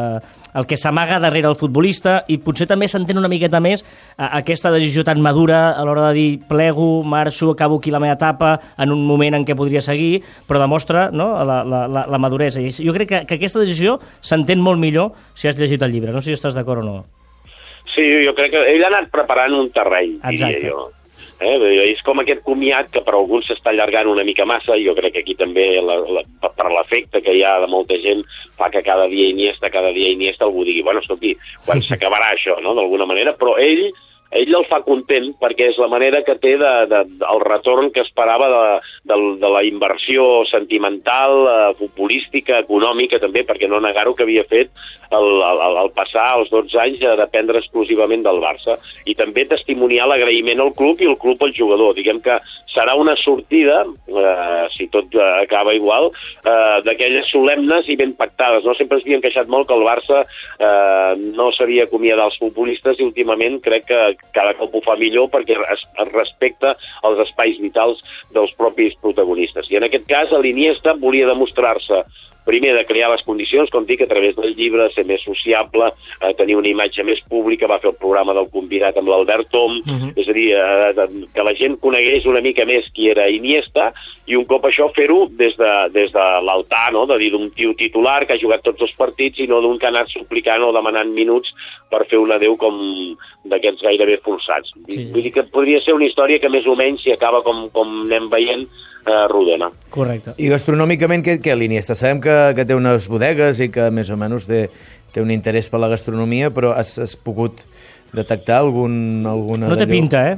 el 0.55 0.67
que 0.69 0.77
s'amaga 0.79 1.19
darrere 1.19 1.49
el 1.49 1.57
futbolista 1.59 2.19
i 2.31 2.39
potser 2.41 2.67
també 2.69 2.87
s'entén 2.89 3.19
una 3.19 3.31
miqueta 3.31 3.59
més 3.63 3.83
aquesta 4.17 4.71
decisió 4.73 5.03
tan 5.07 5.21
madura 5.21 5.73
a 5.73 5.83
l'hora 5.85 6.09
de 6.09 6.13
dir 6.15 6.29
plego, 6.49 6.98
marxo, 7.03 7.51
acabo 7.51 7.79
aquí 7.79 7.91
la 7.91 7.99
meva 7.99 8.17
etapa 8.17 8.59
en 8.77 8.91
un 8.91 9.05
moment 9.05 9.39
en 9.39 9.45
què 9.47 9.55
podria 9.57 9.81
seguir, 9.81 10.23
però 10.47 10.61
demostra 10.61 11.09
no? 11.11 11.31
la, 11.45 11.61
la, 11.63 11.85
la, 11.87 12.05
la 12.09 12.21
maduresa. 12.21 12.61
I 12.61 12.73
jo 12.73 12.95
crec 12.95 13.09
que, 13.09 13.23
que 13.29 13.39
aquesta 13.39 13.63
decisió 13.63 13.99
s'entén 14.21 14.61
molt 14.61 14.81
millor 14.81 15.13
si 15.35 15.47
has 15.47 15.59
llegit 15.59 15.81
el 15.85 15.95
llibre. 15.95 16.13
No 16.15 16.21
sé 16.21 16.33
si 16.33 16.39
estàs 16.39 16.57
d'acord 16.57 16.83
o 16.83 16.87
no. 16.87 17.01
Sí, 17.89 18.05
jo 18.25 18.35
crec 18.37 18.53
que 18.53 18.63
ell 18.75 18.85
ha 18.85 18.91
anat 18.93 19.09
preparant 19.13 19.55
un 19.57 19.71
terreny, 19.73 20.19
Exacte. 20.21 20.55
diria 20.59 20.69
jo 20.69 20.89
Eh? 21.39 21.55
És 21.87 22.01
com 22.03 22.19
aquest 22.19 22.41
comiat 22.43 22.89
que 22.91 22.99
per 23.05 23.13
alguns 23.15 23.47
s'està 23.47 23.71
allargant 23.71 24.09
una 24.11 24.25
mica 24.27 24.43
massa, 24.49 24.75
jo 24.83 24.91
crec 24.97 25.13
que 25.15 25.21
aquí 25.23 25.37
també 25.39 25.69
la, 25.79 25.95
la, 26.17 26.23
per 26.43 26.67
l'efecte 26.67 27.21
que 27.23 27.37
hi 27.37 27.45
ha 27.47 27.53
de 27.63 27.69
molta 27.71 27.95
gent 28.03 28.25
fa 28.59 28.67
que 28.73 28.83
cada 28.83 29.07
dia 29.07 29.29
Iniesta, 29.31 29.71
cada 29.71 29.93
dia 29.95 30.11
Iniesta 30.11 30.43
algú 30.43 30.65
digui, 30.67 30.83
bueno, 30.83 30.99
escolti, 30.99 31.37
quan 31.63 31.79
s'acabarà 31.87 32.33
això, 32.33 32.57
no?, 32.65 32.75
d'alguna 32.75 33.07
manera, 33.07 33.37
però 33.39 33.55
ell 33.55 33.87
ell 34.35 34.53
el 34.53 34.65
fa 34.69 34.81
content 34.85 35.31
perquè 35.41 35.71
és 35.71 35.79
la 35.81 35.89
manera 35.89 36.21
que 36.25 36.35
té 36.41 36.55
de, 36.61 36.73
de, 36.91 37.01
el 37.31 37.41
retorn 37.45 37.89
que 37.93 38.03
esperava 38.05 38.49
de, 38.53 38.63
de, 39.09 39.17
de 39.41 39.49
la 39.49 39.63
inversió 39.65 40.45
sentimental, 40.49 41.35
eh, 41.49 41.57
futbolística, 41.79 42.59
econòmica 42.65 43.19
també, 43.21 43.43
perquè 43.47 43.69
no 43.69 43.81
negar-ho 43.81 44.13
que 44.13 44.27
havia 44.27 44.45
fet 44.49 44.69
el, 45.09 45.27
el, 45.41 45.77
el 45.81 45.91
passar 45.97 46.27
els 46.37 46.51
12 46.53 46.77
anys 46.83 47.05
a 47.09 47.15
dependre 47.17 47.61
exclusivament 47.61 48.23
del 48.25 48.41
Barça 48.43 48.77
i 49.09 49.15
també 49.17 49.47
testimoniar 49.49 50.07
l'agraïment 50.09 50.61
al 50.61 50.75
club 50.77 51.01
i 51.01 51.09
el 51.09 51.17
club 51.17 51.41
al 51.43 51.55
jugador. 51.57 51.95
Diguem 51.97 52.21
que 52.21 52.37
serà 52.69 52.93
una 52.99 53.15
sortida, 53.17 53.81
eh, 54.07 54.65
si 54.75 54.89
tot 54.93 55.15
acaba 55.19 55.73
igual, 55.73 56.11
eh, 56.43 56.77
d'aquelles 56.85 57.31
solemnes 57.33 57.89
i 57.89 57.97
ben 57.97 58.13
pactades. 58.19 58.65
No 58.65 58.77
sempre 58.77 58.99
s'havien 59.01 59.25
queixat 59.25 59.49
molt 59.49 59.69
que 59.69 59.77
el 59.77 59.87
Barça 59.87 60.21
eh, 60.21 61.13
no 61.33 61.49
sabia 61.57 61.89
acomiadar 61.89 62.29
els 62.29 62.37
futbolistes 62.41 62.99
i 62.99 63.07
últimament 63.07 63.57
crec 63.65 63.89
que 63.89 64.01
cada 64.35 64.53
cop 64.59 64.75
ho 64.75 64.81
fa 64.85 64.95
millor 64.99 65.29
perquè 65.33 65.57
es, 65.73 65.85
es 66.03 66.11
respecta 66.13 66.75
els 67.07 67.21
espais 67.25 67.59
vitals 67.61 68.01
dels 68.35 68.53
propis 68.59 68.97
protagonistes. 69.03 69.69
I 69.71 69.79
en 69.79 69.87
aquest 69.89 70.07
cas, 70.09 70.33
l'Iniesta 70.43 70.95
volia 70.99 71.29
demostrar-se 71.29 72.03
primer 72.49 72.73
de 72.75 72.85
crear 72.89 73.11
les 73.13 73.23
condicions, 73.27 73.69
com 73.73 73.85
dic, 73.85 74.01
a 74.01 74.09
través 74.09 74.35
del 74.37 74.55
llibre, 74.57 74.89
ser 74.95 75.05
més 75.05 75.21
sociable, 75.25 75.91
eh, 76.19 76.33
tenir 76.39 76.57
una 76.57 76.71
imatge 76.71 77.05
més 77.05 77.21
pública, 77.29 77.69
va 77.69 77.79
fer 77.83 77.91
el 77.93 77.99
programa 78.01 78.33
del 78.37 78.49
convidat 78.53 78.97
amb 78.97 79.11
l'Albert 79.11 79.51
Tom, 79.53 79.77
uh 79.79 79.93
-huh. 79.93 80.11
és 80.15 80.27
a 80.27 80.33
dir, 80.33 80.49
eh, 80.53 81.27
que 81.33 81.43
la 81.43 81.55
gent 81.55 81.79
conegués 81.79 82.25
una 82.25 82.41
mica 82.41 82.65
més 82.65 82.89
qui 82.93 83.09
era 83.09 83.29
Iniesta, 83.29 83.93
i 84.25 84.35
un 84.35 84.45
cop 84.45 84.65
això 84.65 84.89
fer-ho 84.93 85.27
des 85.29 85.55
de, 85.57 85.73
des 85.91 86.11
de 86.11 86.25
l'altar, 86.45 86.91
no? 86.91 87.05
de 87.05 87.17
dir 87.17 87.31
d'un 87.31 87.51
tio 87.51 87.73
titular 87.73 88.25
que 88.25 88.33
ha 88.33 88.41
jugat 88.41 88.61
tots 88.61 88.81
els 88.81 88.93
partits 88.93 89.39
i 89.39 89.47
no 89.47 89.61
d'un 89.61 89.79
que 89.79 89.85
ha 89.85 89.89
anat 89.89 90.09
suplicant 90.09 90.61
o 90.63 90.73
demanant 90.73 91.13
minuts 91.13 91.53
per 91.89 92.05
fer 92.05 92.19
un 92.21 92.31
adeu 92.31 92.55
com 92.57 92.75
d'aquests 93.49 93.81
gairebé 93.81 94.19
forçats. 94.25 94.71
Sí. 94.87 95.09
Vull 95.13 95.25
dir 95.25 95.33
que 95.33 95.43
podria 95.43 95.81
ser 95.81 95.95
una 95.97 96.05
història 96.05 96.39
que 96.39 96.49
més 96.49 96.67
o 96.67 96.75
menys, 96.75 97.03
si 97.03 97.11
acaba 97.11 97.41
com, 97.41 97.69
com 97.73 98.01
anem 98.05 98.29
veient, 98.29 98.67
eh, 99.05 99.27
rodona. 99.31 99.71
Correcte. 99.89 100.35
I 100.37 100.49
gastronòmicament, 100.51 101.23
què, 101.25 101.37
què 101.43 101.55
l'Iniesta? 101.57 101.97
Sabem 101.97 102.21
que, 102.23 102.35
que 102.57 102.65
té 102.67 102.77
unes 102.77 103.07
bodegues 103.11 103.61
i 103.63 103.69
que 103.73 103.89
més 103.93 104.11
o 104.11 104.17
menys 104.19 104.47
té, 104.49 104.67
té 105.13 105.23
un 105.23 105.31
interès 105.33 105.69
per 105.71 105.81
la 105.81 105.89
gastronomia, 105.91 106.51
però 106.53 106.73
has, 106.77 106.95
has 107.01 107.15
pogut 107.15 107.65
detectar 108.15 108.59
algun, 108.63 109.25
alguna... 109.29 109.69
No 109.69 109.77
té 109.79 109.89
pinta, 109.89 110.23
eh? 110.31 110.37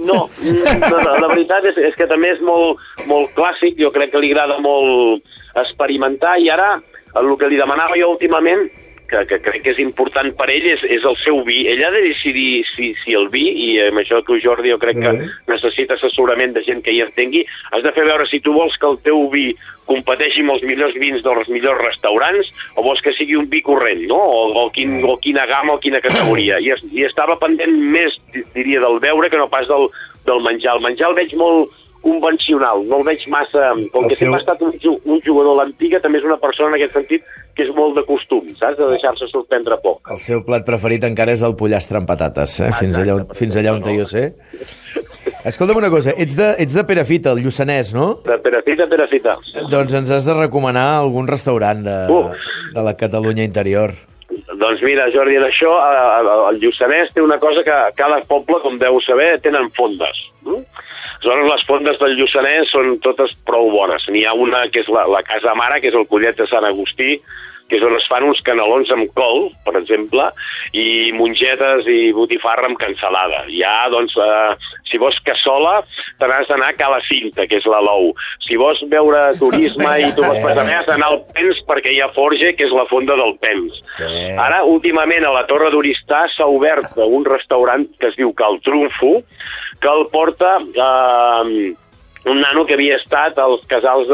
No, 0.00 0.30
no, 0.42 0.74
no, 0.80 1.00
la 1.20 1.28
veritat 1.28 1.66
és, 1.68 1.78
és 1.90 1.96
que 1.98 2.06
també 2.08 2.30
és 2.32 2.40
molt, 2.44 2.80
molt 3.06 3.34
clàssic, 3.36 3.76
jo 3.78 3.90
crec 3.92 4.14
que 4.14 4.22
li 4.22 4.30
agrada 4.32 4.56
molt 4.64 5.26
experimentar, 5.60 6.38
i 6.40 6.48
ara 6.52 6.78
el 7.20 7.28
que 7.36 7.50
li 7.50 7.58
demanava 7.60 7.98
jo 7.98 8.14
últimament 8.14 8.68
que, 9.10 9.24
que 9.26 9.38
crec 9.42 9.64
que 9.64 9.72
és 9.74 9.80
important 9.82 10.30
per 10.38 10.46
ell 10.52 10.68
és, 10.70 10.84
és 10.96 11.04
el 11.06 11.16
seu 11.24 11.40
vi. 11.46 11.64
Ell 11.72 11.82
ha 11.84 11.90
de 11.94 12.02
decidir 12.04 12.62
si, 12.70 12.92
si 13.02 13.16
el 13.18 13.26
vi, 13.32 13.44
i 13.66 13.68
amb 13.88 14.00
això 14.02 14.20
tu, 14.26 14.38
Jordi, 14.42 14.72
jo 14.72 14.78
crec 14.82 15.00
que 15.02 15.12
necessita 15.50 15.98
assessorament 15.98 16.54
de 16.56 16.62
gent 16.66 16.84
que 16.86 16.94
hi 16.94 17.02
entengui, 17.04 17.44
has 17.74 17.84
de 17.84 17.92
fer 17.96 18.06
veure 18.08 18.28
si 18.30 18.40
tu 18.44 18.54
vols 18.56 18.78
que 18.80 18.88
el 18.88 19.00
teu 19.06 19.26
vi 19.34 19.50
competeixi 19.90 20.44
amb 20.44 20.54
els 20.54 20.62
millors 20.62 20.94
vins 21.02 21.24
dels 21.24 21.50
millors 21.50 21.82
restaurants 21.82 22.52
o 22.76 22.86
vols 22.86 23.02
que 23.02 23.14
sigui 23.16 23.36
un 23.40 23.50
vi 23.50 23.64
corrent, 23.66 24.06
no? 24.10 24.20
O, 24.20 24.46
o, 24.62 24.68
quin, 24.74 25.00
o 25.02 25.16
quina 25.22 25.48
gamma 25.50 25.74
o 25.74 25.82
quina 25.82 26.02
categoria. 26.04 26.60
I, 26.62 26.72
es, 26.76 26.86
I 26.94 27.08
estava 27.08 27.38
pendent 27.42 27.74
més, 27.90 28.16
diria, 28.54 28.82
del 28.86 29.02
veure 29.02 29.32
que 29.32 29.40
no 29.40 29.50
pas 29.50 29.66
del, 29.68 29.90
del 30.28 30.42
menjar. 30.46 30.78
El 30.78 30.86
menjar 30.86 31.10
el 31.10 31.18
veig 31.18 31.34
molt, 31.40 31.74
convencional, 32.00 32.86
no 32.88 33.00
el 33.00 33.04
veig 33.04 33.26
massa... 33.28 33.72
Com 33.92 34.06
el 34.06 34.12
que 34.12 34.16
seu... 34.16 34.30
sempre 34.30 34.38
ha 34.38 34.42
estat 34.44 34.62
un, 34.64 34.72
un 35.04 35.20
jugador 35.24 35.52
a 35.52 35.62
l'antiga, 35.62 36.00
també 36.00 36.20
és 36.20 36.26
una 36.26 36.38
persona 36.40 36.72
en 36.72 36.78
aquest 36.78 36.96
sentit 36.96 37.26
que 37.56 37.66
és 37.66 37.72
molt 37.76 37.96
de 37.98 38.04
costum, 38.08 38.48
saps? 38.58 38.78
De 38.78 38.88
deixar-se 38.92 39.28
sorprendre 39.30 39.78
poc. 39.82 40.00
El 40.12 40.20
seu 40.22 40.44
plat 40.46 40.64
preferit 40.66 41.04
encara 41.08 41.34
és 41.36 41.44
el 41.46 41.56
pollastre 41.58 42.00
amb 42.00 42.08
patates, 42.10 42.58
eh? 42.64 42.70
Fins 42.78 42.98
allà, 43.00 43.20
fins 43.36 43.58
allà 43.60 43.74
on 43.76 43.82
no. 43.84 43.94
jo 43.98 44.06
sé. 44.08 44.30
Escolta'm 45.48 45.80
una 45.80 45.90
cosa, 45.92 46.12
ets 46.20 46.36
de, 46.36 46.50
ets 46.60 46.76
de 46.76 46.84
Perafita, 46.88 47.32
el 47.32 47.42
Lluçanès, 47.44 47.94
no? 47.96 48.10
De 48.26 48.36
Perafita, 48.44 48.86
Perafita. 48.90 49.36
Doncs 49.72 49.96
ens 50.02 50.12
has 50.16 50.28
de 50.28 50.36
recomanar 50.36 50.86
algun 51.00 51.28
restaurant 51.30 51.82
de, 51.86 51.98
uh. 52.12 52.30
de 52.74 52.84
la 52.86 52.96
Catalunya 53.00 53.46
interior. 53.48 53.94
Doncs 54.30 54.82
mira, 54.84 55.08
Jordi, 55.14 55.38
en 55.40 55.46
això 55.46 55.72
el 56.50 56.60
Lluçanès 56.62 57.14
té 57.14 57.24
una 57.24 57.40
cosa 57.42 57.64
que 57.66 57.78
cada 57.96 58.20
poble, 58.28 58.60
com 58.64 58.76
deu 58.78 59.00
saber, 59.04 59.32
tenen 59.44 59.70
fondes. 59.76 60.26
Mm? 60.44 60.62
Aleshores, 61.20 61.52
les 61.52 61.66
fondes 61.68 61.98
del 62.00 62.16
Lluçanès 62.16 62.70
són 62.72 62.94
totes 63.04 63.34
prou 63.44 63.68
bones. 63.74 64.06
N'hi 64.08 64.24
ha 64.24 64.32
una 64.32 64.64
que 64.72 64.80
és 64.80 64.88
la, 64.88 65.04
la 65.04 65.20
Casa 65.22 65.52
Mare, 65.54 65.80
que 65.80 65.92
és 65.92 65.98
el 65.98 66.08
Collet 66.08 66.38
de 66.40 66.46
Sant 66.48 66.64
Agustí, 66.64 67.18
que 67.70 67.78
és 67.78 67.84
on 67.86 67.94
es 67.94 68.06
fan 68.10 68.24
uns 68.26 68.40
canelons 68.42 68.90
amb 68.90 69.12
col, 69.14 69.50
per 69.62 69.76
exemple, 69.78 70.26
i 70.74 71.12
mongetes 71.14 71.86
i 71.86 72.10
botifarra 72.16 72.66
amb 72.66 72.80
cansalada. 72.80 73.44
Ja, 73.52 73.86
doncs, 73.92 74.16
eh, 74.18 74.72
si 74.90 74.98
vols 74.98 75.20
cassola, 75.26 75.76
te 76.18 76.26
n'has 76.26 76.50
d'anar 76.50 76.72
a 76.72 76.78
Cala 76.80 76.98
Cinta, 77.06 77.46
que 77.46 77.60
és 77.60 77.68
la 77.70 77.78
Lou. 77.84 78.10
Si 78.42 78.58
vols 78.58 78.82
veure 78.90 79.22
turisme 79.38 79.92
i 80.02 80.10
tu 80.16 80.26
vols 80.26 80.42
passar 80.42 80.66
has 80.66 80.88
d'anar 80.88 81.12
al 81.12 81.20
Pens 81.36 81.62
perquè 81.68 81.94
hi 81.94 82.00
ha 82.02 82.10
Forge, 82.16 82.54
que 82.56 82.66
és 82.66 82.74
la 82.74 82.88
fonda 82.90 83.14
del 83.20 83.36
Pens. 83.44 83.78
Ara, 84.34 84.64
últimament, 84.66 85.28
a 85.28 85.36
la 85.36 85.46
Torre 85.50 85.70
d'Oristà 85.70 86.24
s'ha 86.34 86.48
obert 86.50 86.98
un 87.06 87.28
restaurant 87.28 87.86
que 88.00 88.10
es 88.10 88.18
diu 88.18 88.34
Cal 88.34 88.58
Trunfo, 88.66 89.20
que 89.80 89.88
el 89.88 90.06
porta 90.12 90.58
eh, 90.60 91.74
un 92.24 92.40
nano 92.40 92.66
que 92.66 92.74
havia 92.76 92.98
estat 93.00 93.38
als 93.40 93.62
casals 93.68 94.10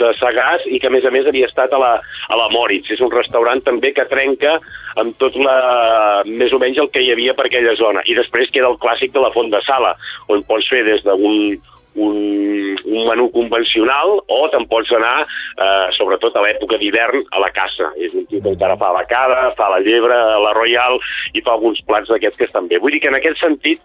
de 0.00 0.12
Sagàs 0.16 0.64
i 0.66 0.80
que, 0.80 0.88
a 0.88 0.94
més 0.94 1.04
a 1.04 1.12
més, 1.12 1.26
havia 1.28 1.48
estat 1.50 1.72
a 1.76 1.80
la, 1.80 1.90
a 2.00 2.38
la 2.40 2.48
Moritz. 2.54 2.90
És 2.94 3.02
un 3.04 3.12
restaurant 3.12 3.60
també 3.66 3.92
que 3.96 4.08
trenca 4.08 4.56
amb 5.00 5.16
tot 5.20 5.36
la, 5.36 6.22
més 6.26 6.54
o 6.56 6.60
menys 6.62 6.80
el 6.80 6.88
que 6.94 7.04
hi 7.04 7.12
havia 7.12 7.36
per 7.36 7.48
aquella 7.48 7.76
zona. 7.76 8.04
I 8.08 8.16
després 8.16 8.52
queda 8.54 8.70
el 8.72 8.80
clàssic 8.80 9.12
de 9.12 9.24
la 9.24 9.32
Font 9.36 9.52
de 9.52 9.60
Sala, 9.66 9.92
on 10.32 10.46
pots 10.48 10.70
fer 10.72 10.86
des 10.88 11.04
d'un 11.04 11.60
un, 11.94 12.76
un 12.86 13.06
menú 13.08 13.24
convencional 13.34 14.20
o 14.30 14.36
te'n 14.52 14.66
pots 14.70 14.92
anar, 14.94 15.24
eh, 15.58 15.88
sobretot 15.96 16.36
a 16.38 16.44
l'època 16.44 16.78
d'hivern, 16.78 17.24
a 17.34 17.40
la 17.42 17.50
caça. 17.50 17.90
És 17.98 18.14
un 18.14 18.26
tio 18.30 18.38
que 18.44 18.54
encara 18.54 18.78
fa 18.78 18.92
la 18.94 19.02
cara, 19.10 19.48
fa 19.58 19.72
la 19.74 19.80
llebre, 19.82 20.14
la 20.14 20.54
royal 20.56 21.00
i 21.34 21.42
fa 21.42 21.56
alguns 21.56 21.82
plats 21.86 22.08
d'aquests 22.12 22.38
que 22.38 22.46
estan 22.46 22.70
bé. 22.70 22.78
Vull 22.78 22.94
dir 22.94 23.02
que 23.02 23.10
en 23.10 23.18
aquest 23.18 23.42
sentit 23.42 23.82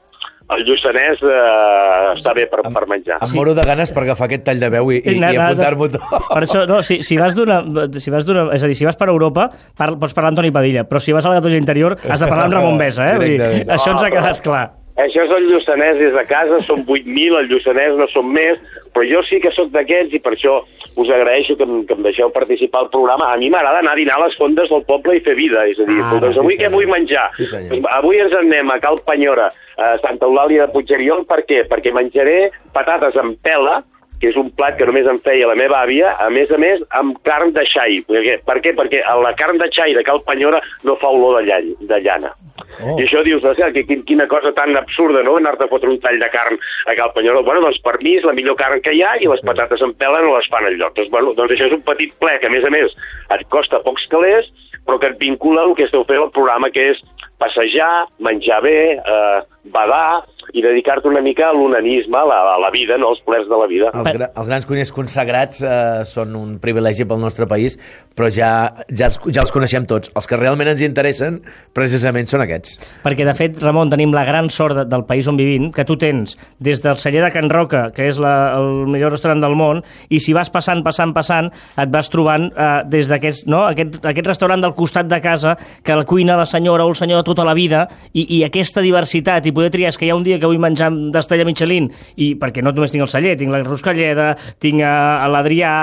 el 0.54 0.62
Lluçanès 0.68 1.24
eh, 1.26 2.12
està 2.14 2.36
bé 2.38 2.46
per, 2.52 2.62
per 2.70 2.84
menjar. 2.90 3.18
Em 3.26 3.34
moro 3.38 3.56
de 3.58 3.66
ganes 3.66 3.92
per 3.96 4.04
agafar 4.04 4.28
aquest 4.30 4.46
tall 4.46 4.62
de 4.62 4.70
veu 4.78 4.92
i, 4.94 5.00
i, 5.02 5.18
i 5.18 5.24
apuntar-m'ho 5.34 5.90
tot. 5.96 6.06
Per 6.30 6.42
això, 6.44 6.64
no, 6.70 6.82
si, 6.86 7.00
si 7.06 7.18
vas 7.22 7.38
d'una... 7.38 7.62
Si 7.98 8.14
vas 8.14 8.28
d'una... 8.28 8.48
És 8.56 8.66
a 8.66 8.70
dir, 8.70 8.78
si 8.78 8.86
vas 8.88 9.00
per 9.00 9.10
Europa, 9.10 9.50
par, 9.78 9.96
pots 10.02 10.14
parlar 10.14 10.34
amb 10.34 10.44
Toni 10.44 10.54
Padilla, 10.56 10.86
però 10.90 11.02
si 11.02 11.16
vas 11.16 11.26
a 11.26 11.34
la 11.34 11.42
Catalunya 11.42 11.64
Interior 11.64 11.98
has 12.04 12.22
de 12.22 12.30
parlar 12.30 12.50
amb 12.50 12.60
Ramon 12.60 12.82
Besa, 12.82 13.10
eh? 13.10 13.22
Vull 13.22 13.38
dir, 13.38 13.62
això 13.74 13.96
ens 13.96 14.06
ha 14.06 14.14
quedat 14.14 14.44
clar. 14.46 14.66
Això 14.96 15.26
és 15.26 15.32
el 15.36 15.50
Lluçanès 15.50 15.98
des 16.00 16.14
de 16.16 16.24
casa, 16.30 16.62
són 16.64 16.86
8.000, 16.86 17.36
el 17.42 17.50
Lluçanès 17.50 17.98
no 18.00 18.08
són 18.14 18.30
més, 18.32 18.62
però 18.96 19.04
jo 19.10 19.20
sí 19.28 19.42
que 19.44 19.52
sóc 19.52 19.74
d'aquests 19.74 20.16
i 20.16 20.22
per 20.24 20.32
això 20.38 20.54
us 20.96 21.10
agraeixo 21.12 21.58
que, 21.60 21.68
em, 21.68 21.82
que 21.84 21.98
em 21.98 22.06
deixeu 22.06 22.32
participar 22.32 22.86
al 22.86 22.90
programa. 22.94 23.34
A 23.34 23.40
mi 23.42 23.50
m'agrada 23.52 23.82
anar 23.84 23.92
a 23.98 24.00
dinar 24.00 24.16
a 24.16 24.24
les 24.24 24.38
fondes 24.40 24.72
del 24.72 24.86
poble 24.88 25.18
i 25.18 25.24
fer 25.26 25.36
vida, 25.36 25.66
és 25.68 25.82
a 25.84 25.90
dir, 25.90 26.00
ah, 26.00 26.14
doncs 26.24 26.40
avui 26.40 26.56
sí, 26.56 26.62
què 26.64 26.72
vull 26.72 26.88
menjar? 26.88 27.28
Sí, 27.36 27.44
avui 27.92 28.24
ens 28.24 28.38
anem 28.40 28.72
a 28.72 28.80
Cal 28.80 29.02
Penyora, 29.04 29.50
a 29.76 29.92
Santa 30.00 30.30
Eulàlia 30.30 30.64
de 30.70 30.74
Puigeriol, 30.78 31.26
per 31.28 31.42
què? 31.44 31.66
Perquè 31.68 31.92
menjaré 31.92 32.38
patates 32.72 33.20
amb 33.20 33.36
pela, 33.44 33.82
que 34.22 34.30
és 34.32 34.38
un 34.40 34.50
plat 34.56 34.78
que 34.80 34.88
només 34.88 35.08
em 35.10 35.20
feia 35.26 35.50
la 35.50 35.58
meva 35.60 35.82
àvia, 35.84 36.14
a 36.22 36.30
més 36.34 36.52
a 36.52 36.60
més, 36.62 36.82
amb 37.00 37.18
carn 37.28 37.54
de 37.56 37.66
xai. 37.68 38.02
Per 38.08 38.24
què? 38.24 38.36
Per 38.48 38.58
què? 38.64 38.74
Perquè 38.78 39.04
la 39.22 39.34
carn 39.38 39.60
de 39.62 39.70
xai 39.74 39.96
de 39.98 40.04
Cal 40.08 40.22
Penyora 40.28 40.62
no 40.88 40.98
fa 41.02 41.12
olor 41.12 41.40
de, 41.40 41.46
llany, 41.50 41.72
de 41.90 42.02
llana. 42.06 42.32
Oh. 42.80 42.96
I 42.96 43.06
això 43.06 43.24
dius, 43.26 43.44
o 43.44 43.54
sigui, 43.58 43.84
que, 43.88 44.00
quina 44.08 44.28
cosa 44.32 44.54
tan 44.56 44.76
absurda, 44.80 45.24
no?, 45.26 45.36
anar-te 45.40 45.68
a 45.68 45.72
fotre 45.72 45.92
un 45.92 46.00
tall 46.04 46.20
de 46.22 46.30
carn 46.34 46.60
a 46.88 46.96
Cal 46.98 47.14
Penyora. 47.16 47.44
Bueno, 47.48 47.66
doncs 47.68 47.82
per 47.86 47.98
mi 48.04 48.16
és 48.20 48.28
la 48.28 48.36
millor 48.38 48.60
carn 48.60 48.84
que 48.84 48.96
hi 48.96 49.04
ha 49.04 49.16
i 49.20 49.32
les 49.32 49.44
patates 49.46 49.84
en 49.86 49.96
pela 50.00 50.22
no 50.24 50.36
les 50.36 50.48
fan 50.52 50.68
enlloc. 50.70 50.96
Doncs, 51.00 51.12
bueno, 51.14 51.34
doncs 51.38 51.56
això 51.56 51.70
és 51.70 51.76
un 51.76 51.84
petit 51.88 52.16
ple 52.22 52.38
que, 52.40 52.52
a 52.52 52.54
més 52.54 52.68
a 52.68 52.74
més, 52.74 52.96
et 53.36 53.44
costa 53.52 53.84
pocs 53.84 54.08
calés, 54.12 54.52
però 54.86 55.00
que 55.02 55.10
et 55.12 55.20
vincula 55.20 55.66
el 55.66 55.76
que 55.78 55.88
esteu 55.88 56.06
fent 56.08 56.22
al 56.22 56.34
programa, 56.34 56.70
que 56.74 56.92
és 56.94 57.02
passejar, 57.42 58.06
menjar 58.24 58.62
bé, 58.64 58.80
eh, 58.96 59.40
badar, 59.74 60.24
i 60.56 60.64
dedicar-te 60.64 61.10
una 61.12 61.22
mica 61.22 61.50
a 61.50 61.54
l'onanisme, 61.54 62.16
a, 62.16 62.24
la, 62.30 62.38
a 62.56 62.60
la 62.64 62.72
vida, 62.72 62.96
no 62.98 63.10
als 63.12 63.20
plers 63.28 63.44
de 63.50 63.58
la 63.60 63.68
vida. 63.68 63.90
Els, 63.92 64.08
gra 64.16 64.30
els 64.32 64.48
grans 64.48 64.68
cuiners 64.70 64.92
consagrats 64.96 65.60
eh, 65.68 66.04
són 66.08 66.36
un 66.40 66.54
privilegi 66.64 67.04
pel 67.08 67.20
nostre 67.20 67.48
país, 67.50 67.76
però 68.16 68.30
ja, 68.32 68.52
ja, 68.88 69.10
els, 69.10 69.20
ja 69.36 69.44
els 69.44 69.52
coneixem 69.52 69.84
tots. 69.90 70.14
Els 70.16 70.30
que 70.32 70.40
realment 70.40 70.72
ens 70.72 70.84
interessen, 70.86 71.42
precisament, 71.76 72.30
són 72.32 72.46
aquests. 72.46 72.78
Perquè, 73.04 73.28
de 73.28 73.34
fet, 73.36 73.60
Ramon, 73.60 73.92
tenim 73.92 74.16
la 74.16 74.24
gran 74.28 74.48
sort 74.54 74.80
de, 74.80 74.86
del 74.88 75.04
país 75.10 75.28
on 75.28 75.36
vivim, 75.40 75.68
que 75.76 75.84
tu 75.88 75.98
tens 76.00 76.38
des 76.64 76.80
del 76.84 77.02
celler 77.04 77.26
de 77.26 77.34
Can 77.36 77.52
Roca, 77.52 77.90
que 77.96 78.08
és 78.08 78.22
la, 78.24 78.56
el 78.56 78.88
millor 78.88 79.12
restaurant 79.18 79.44
del 79.44 79.58
món, 79.60 79.84
i 80.08 80.22
si 80.24 80.32
vas 80.38 80.52
passant, 80.54 80.86
passant, 80.88 81.12
passant, 81.16 81.52
et 81.52 81.92
vas 81.92 82.12
trobant 82.14 82.48
eh, 82.48 82.72
des 82.88 83.12
d'aquest 83.12 83.52
no? 83.52 83.66
aquest, 83.68 84.00
aquest 84.08 84.32
restaurant 84.32 84.64
del 84.64 84.78
costat 84.80 85.12
de 85.12 85.20
casa, 85.20 85.58
que 85.84 85.92
el 85.92 86.08
cuina 86.08 86.40
la 86.40 86.48
senyora 86.48 86.88
o 86.88 86.96
el 86.96 86.98
senyor 86.98 87.26
de 87.26 87.28
tota 87.28 87.44
la 87.44 87.58
vida, 87.58 87.84
i, 88.14 88.24
i 88.40 88.42
aquesta 88.48 88.80
diversitat, 88.86 89.44
i 89.44 89.56
poder 89.56 89.74
triar, 89.76 89.92
és 89.92 90.00
que 90.00 90.08
hi 90.08 90.16
ha 90.16 90.18
un 90.18 90.24
dia 90.24 90.40
que 90.40 90.45
que 90.46 90.54
vull 90.54 90.62
menjar 90.62 90.92
d'estella 91.14 91.48
Michelin, 91.48 91.90
i 92.22 92.34
perquè 92.40 92.64
no 92.64 92.74
només 92.76 92.94
tinc 92.94 93.06
el 93.06 93.12
celler, 93.12 93.36
tinc 93.40 93.54
la 93.54 93.64
Ruscalleda, 93.66 94.34
tinc 94.62 94.82
l'Adrià, 94.82 95.74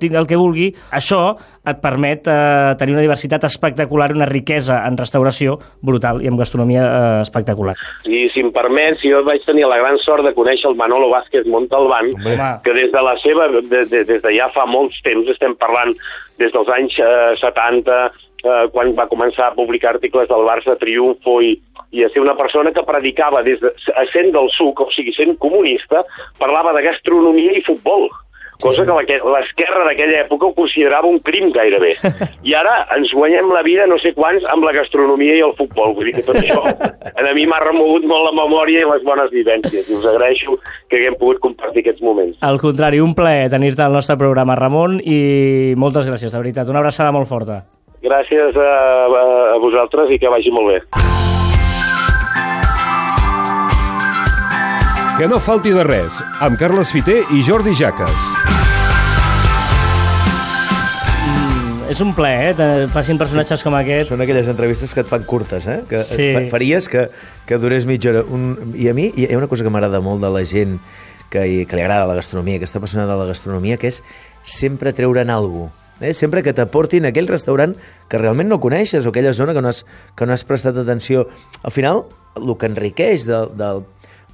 tinc 0.00 0.18
el 0.18 0.28
que 0.28 0.40
vulgui, 0.40 0.72
això 0.94 1.22
et 1.68 1.80
permet 1.82 2.28
eh, 2.30 2.74
tenir 2.80 2.94
una 2.96 3.04
diversitat 3.04 3.44
espectacular, 3.48 4.10
una 4.16 4.28
riquesa 4.28 4.80
en 4.88 4.96
restauració 4.98 5.58
brutal 5.84 6.22
i 6.24 6.30
en 6.30 6.38
gastronomia 6.40 6.84
eh, 6.84 7.20
espectacular. 7.26 7.76
I 8.08 8.26
si 8.32 8.44
em 8.44 8.52
permets, 8.54 9.04
jo 9.04 9.20
vaig 9.26 9.44
tenir 9.46 9.66
la 9.68 9.80
gran 9.80 9.98
sort 10.04 10.24
de 10.26 10.34
conèixer 10.36 10.70
el 10.70 10.78
Manolo 10.80 11.10
Vázquez 11.12 11.46
Montalbán, 11.46 12.14
Home. 12.24 12.48
que 12.64 12.76
des 12.76 12.92
de 12.94 13.04
la 13.04 13.16
seva, 13.22 13.50
de, 13.58 13.84
de, 13.84 14.04
des 14.08 14.24
de 14.24 14.34
ja 14.36 14.48
fa 14.54 14.64
molts 14.70 14.96
temps, 15.04 15.28
estem 15.28 15.56
parlant 15.60 15.94
des 16.40 16.54
dels 16.54 16.72
anys 16.78 16.98
eh, 17.02 17.36
70, 17.42 18.00
eh, 18.44 18.68
quan 18.74 18.94
va 18.98 19.08
començar 19.10 19.48
a 19.48 19.56
publicar 19.56 19.94
articles 19.94 20.28
del 20.30 20.46
Barça 20.46 20.76
Triunfo 20.78 21.40
i, 21.42 21.56
i 21.92 22.04
a 22.04 22.12
ser 22.12 22.22
una 22.22 22.36
persona 22.38 22.72
que 22.72 22.86
predicava 22.86 23.42
des 23.46 23.60
de, 23.62 23.74
sent 24.12 24.32
del 24.36 24.50
suc, 24.54 24.86
o 24.86 24.90
sigui, 24.94 25.14
sent 25.16 25.36
comunista, 25.42 26.04
parlava 26.38 26.76
de 26.76 26.86
gastronomia 26.86 27.56
i 27.56 27.66
futbol 27.66 28.08
cosa 28.60 28.84
que 28.84 29.18
l'esquerra 29.22 29.84
d'aquella 29.86 30.24
època 30.24 30.48
ho 30.48 30.54
considerava 30.54 31.08
un 31.08 31.20
crim 31.22 31.52
gairebé. 31.54 31.94
I 32.48 32.54
ara 32.58 32.74
ens 32.96 33.12
guanyem 33.14 33.52
la 33.54 33.62
vida 33.66 33.86
no 33.86 33.98
sé 34.02 34.12
quants 34.16 34.44
amb 34.52 34.66
la 34.66 34.74
gastronomia 34.76 35.38
i 35.38 35.44
el 35.46 35.54
futbol. 35.58 35.94
Vull 35.94 36.10
dir 36.10 36.16
que 36.18 36.26
tot 36.26 36.40
això 36.40 36.58
a 36.66 37.34
mi 37.36 37.46
m'ha 37.46 37.62
remogut 37.62 38.06
molt 38.10 38.28
la 38.28 38.34
memòria 38.40 38.82
i 38.82 38.90
les 38.90 39.06
bones 39.06 39.32
vivències. 39.34 39.88
I 39.88 39.98
us 39.98 40.10
agraeixo 40.10 40.58
que 40.90 40.98
haguem 41.00 41.18
pogut 41.20 41.42
compartir 41.46 41.86
aquests 41.86 42.02
moments. 42.04 42.38
Al 42.42 42.60
contrari, 42.60 43.02
un 43.04 43.14
plaer 43.18 43.48
tenir-te 43.54 43.86
al 43.86 43.94
nostre 43.94 44.18
programa, 44.18 44.58
Ramon, 44.58 44.98
i 45.04 45.74
moltes 45.78 46.10
gràcies, 46.10 46.34
de 46.34 46.42
veritat. 46.42 46.68
Una 46.68 46.82
abraçada 46.82 47.14
molt 47.14 47.30
forta. 47.30 47.62
Gràcies 48.02 48.54
a, 48.56 48.70
a, 49.10 49.22
a 49.54 49.58
vosaltres 49.62 50.10
i 50.14 50.18
que 50.22 50.30
vagi 50.30 50.52
molt 50.54 50.70
bé. 50.70 50.78
Que 55.18 55.26
no 55.26 55.40
falti 55.42 55.72
de 55.74 55.82
res, 55.82 56.20
amb 56.46 56.54
Carles 56.60 56.92
Fiter 56.94 57.24
i 57.34 57.40
Jordi 57.42 57.72
Jaques. 57.74 58.14
És 61.88 62.02
un 62.04 62.12
plaer, 62.14 62.52
eh? 62.52 62.54
que 62.54 62.66
facin 62.92 63.18
personatges 63.18 63.64
com 63.64 63.74
aquest. 63.74 64.12
Són 64.12 64.20
aquelles 64.22 64.46
entrevistes 64.52 64.92
que 64.94 65.02
et 65.02 65.08
fan 65.10 65.24
curtes, 65.26 65.66
eh? 65.66 65.80
Que 65.88 66.04
Sí. 66.06 66.28
fa- 66.36 66.44
faries 66.52 66.86
que, 66.92 67.06
que 67.48 67.58
durés 67.58 67.86
mitja 67.88 68.10
hora. 68.12 68.22
Un... 68.28 68.74
I 68.76 68.90
a 68.92 68.94
mi 68.94 69.08
hi 69.16 69.26
ha 69.32 69.38
una 69.40 69.48
cosa 69.50 69.64
que 69.64 69.72
m'agrada 69.74 69.98
molt 70.04 70.20
de 70.22 70.30
la 70.30 70.44
gent 70.46 70.76
que, 71.32 71.64
que 71.66 71.76
li 71.76 71.82
agrada 71.82 72.06
la 72.06 72.14
gastronomia, 72.14 72.60
aquesta 72.60 72.78
persona 72.78 73.08
de 73.08 73.16
la 73.18 73.24
gastronomia, 73.32 73.76
que 73.80 73.88
és 73.90 74.02
sempre 74.44 74.92
treure'n 74.92 75.32
alguna 75.34 75.72
Eh? 76.00 76.14
Sempre 76.14 76.44
que 76.46 76.54
t'aportin 76.54 77.08
aquell 77.08 77.28
restaurant 77.30 77.74
que 78.08 78.20
realment 78.20 78.50
no 78.50 78.60
coneixes 78.62 79.06
o 79.06 79.12
aquella 79.12 79.34
zona 79.34 79.54
que 79.56 79.62
no 79.64 79.72
has, 79.72 79.84
que 80.16 80.26
no 80.26 80.34
has 80.34 80.44
prestat 80.46 80.78
atenció. 80.78 81.26
Al 81.62 81.74
final, 81.74 82.04
el 82.38 82.54
que 82.58 82.70
enriqueix 82.70 83.26
del, 83.26 83.50
del, 83.58 83.82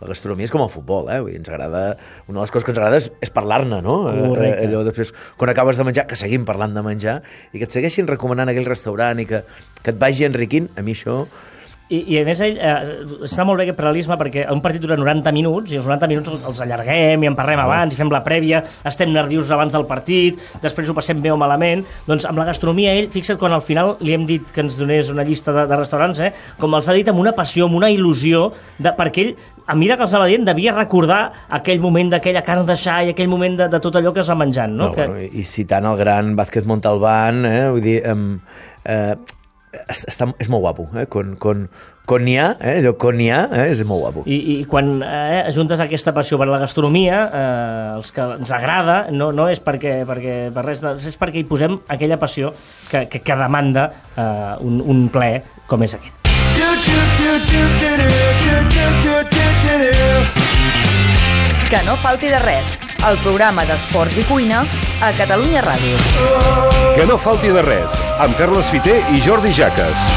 la 0.00 0.10
gastronomia 0.10 0.48
és 0.48 0.52
com 0.52 0.62
el 0.64 0.70
futbol, 0.72 1.08
eh? 1.12 1.20
Vull 1.22 1.32
dir, 1.32 1.40
ens 1.40 1.48
agrada... 1.48 1.84
Una 2.26 2.40
de 2.40 2.42
les 2.42 2.52
coses 2.52 2.66
que 2.66 2.74
ens 2.74 2.80
agrada 2.82 3.00
és, 3.00 3.08
és 3.24 3.32
parlar-ne, 3.32 3.80
no? 3.84 3.96
Eh, 4.10 4.20
Correcte. 4.26 4.60
Eh, 4.60 4.68
allò 4.68 4.84
després, 4.86 5.14
quan 5.40 5.52
acabes 5.52 5.80
de 5.80 5.86
menjar, 5.88 6.06
que 6.10 6.18
seguim 6.20 6.44
parlant 6.48 6.76
de 6.76 6.84
menjar, 6.84 7.16
i 7.52 7.60
que 7.60 7.68
et 7.68 7.74
segueixin 7.74 8.10
recomanant 8.10 8.52
aquell 8.52 8.68
restaurant 8.68 9.22
i 9.22 9.28
que, 9.30 9.44
que 9.80 9.94
et 9.94 10.00
vagi 10.00 10.28
enriquint, 10.28 10.70
a 10.76 10.84
mi 10.86 10.96
això... 10.98 11.24
I, 11.94 12.00
I 12.14 12.20
a 12.20 12.24
més, 12.26 12.40
ell, 12.44 12.58
eh, 12.58 12.74
està 13.28 13.46
molt 13.46 13.60
bé 13.60 13.66
aquest 13.66 13.78
paral·lelisme 13.78 14.18
perquè 14.20 14.46
un 14.52 14.62
partit 14.64 14.82
dura 14.82 14.98
90 14.98 15.32
minuts 15.36 15.72
i 15.72 15.78
els 15.78 15.86
90 15.88 16.10
minuts 16.10 16.32
els, 16.34 16.62
allarguem 16.64 17.24
i 17.24 17.30
en 17.30 17.38
parlem 17.38 17.62
abans 17.62 17.94
i 17.94 17.98
fem 17.98 18.10
la 18.12 18.22
prèvia, 18.26 18.62
estem 18.88 19.12
nerviosos 19.14 19.52
abans 19.54 19.74
del 19.74 19.86
partit, 19.88 20.40
després 20.62 20.90
ho 20.90 20.96
passem 20.96 21.20
bé 21.22 21.32
o 21.32 21.38
malament. 21.40 21.84
Doncs 22.08 22.26
amb 22.28 22.40
la 22.40 22.48
gastronomia, 22.50 22.94
ell, 22.98 23.10
fixa't 23.14 23.40
quan 23.40 23.54
al 23.56 23.64
final 23.64 23.96
li 24.04 24.16
hem 24.16 24.26
dit 24.28 24.52
que 24.54 24.64
ens 24.64 24.78
donés 24.80 25.10
una 25.12 25.26
llista 25.26 25.54
de, 25.54 25.66
de 25.70 25.80
restaurants, 25.80 26.22
eh, 26.24 26.32
com 26.60 26.74
els 26.76 26.88
ha 26.88 26.96
dit 26.96 27.10
amb 27.12 27.22
una 27.22 27.34
passió, 27.36 27.68
amb 27.68 27.78
una 27.80 27.92
il·lusió, 27.92 28.48
de, 28.78 28.94
perquè 28.96 29.28
ell, 29.28 29.34
a 29.66 29.74
mesura 29.78 29.96
que 29.96 30.04
els 30.04 30.14
anava 30.14 30.28
dient, 30.28 30.44
devia 30.44 30.74
recordar 30.76 31.20
aquell 31.58 31.80
moment 31.80 32.10
d'aquella 32.12 32.44
carn 32.44 32.66
de 32.68 32.76
xai, 32.76 33.14
aquell 33.14 33.30
moment 33.32 33.56
de, 33.62 33.70
de 33.72 33.80
tot 33.80 33.96
allò 33.96 34.12
que 34.12 34.20
es 34.24 34.28
va 34.28 34.36
menjant, 34.38 34.74
no? 34.74 34.90
no 34.90 34.96
que... 34.96 35.06
bueno, 35.08 35.30
i, 35.30 35.46
citant 35.48 35.88
el 35.88 35.96
gran 36.00 36.34
Vázquez 36.36 36.68
Montalbán, 36.68 37.46
eh? 37.48 37.64
vull 37.72 37.84
dir... 37.84 37.98
Um, 38.10 38.28
eh, 38.84 39.16
està, 39.88 40.28
és 40.40 40.48
molt 40.52 40.64
guapo, 40.64 40.88
eh? 40.98 41.06
Con, 41.10 41.34
con, 41.40 41.66
con 42.04 42.24
n'hi 42.24 42.36
ha, 42.38 42.50
eh? 42.60 42.78
allò 42.80 42.94
con 43.00 43.16
n'hi 43.16 43.30
ha, 43.32 43.44
eh? 43.52 43.68
és 43.72 43.82
molt 43.88 44.02
guapo. 44.04 44.24
I, 44.28 44.38
i 44.54 44.56
quan 44.68 44.98
eh, 45.02 45.42
ajuntes 45.48 45.80
aquesta 45.80 46.12
passió 46.16 46.38
per 46.40 46.48
la 46.50 46.60
gastronomia, 46.62 47.20
eh, 47.24 47.94
els 47.98 48.12
que 48.14 48.26
ens 48.38 48.52
agrada, 48.54 48.98
no, 49.12 49.30
no 49.32 49.48
és 49.52 49.62
perquè, 49.64 50.02
perquè 50.08 50.36
per 50.54 50.66
res, 50.68 50.84
de, 50.84 50.96
és 51.00 51.20
perquè 51.20 51.40
hi 51.40 51.48
posem 51.48 51.78
aquella 51.88 52.20
passió 52.20 52.52
que, 52.90 53.06
que, 53.08 53.22
que 53.24 53.38
demanda 53.40 53.88
eh, 54.16 54.52
un, 54.64 54.82
un 54.84 55.08
ple 55.12 55.32
com 55.70 55.86
és 55.86 55.96
aquest. 55.96 56.20
Que 61.70 61.82
no 61.86 61.96
falti 61.96 62.28
de 62.28 62.38
res, 62.38 62.76
el 63.08 63.16
programa 63.24 63.64
d'esports 63.68 64.18
i 64.20 64.24
cuina 64.28 64.62
a 65.02 65.10
Catalunya 65.16 65.64
Ràdio. 65.64 65.96
Que 66.94 67.08
no 67.08 67.18
falti 67.18 67.50
de 67.56 67.64
res, 67.66 67.98
amb 68.20 68.36
Carles 68.38 68.70
Fiter 68.70 69.00
i 69.16 69.24
Jordi 69.24 69.52
Jaques. 69.56 70.08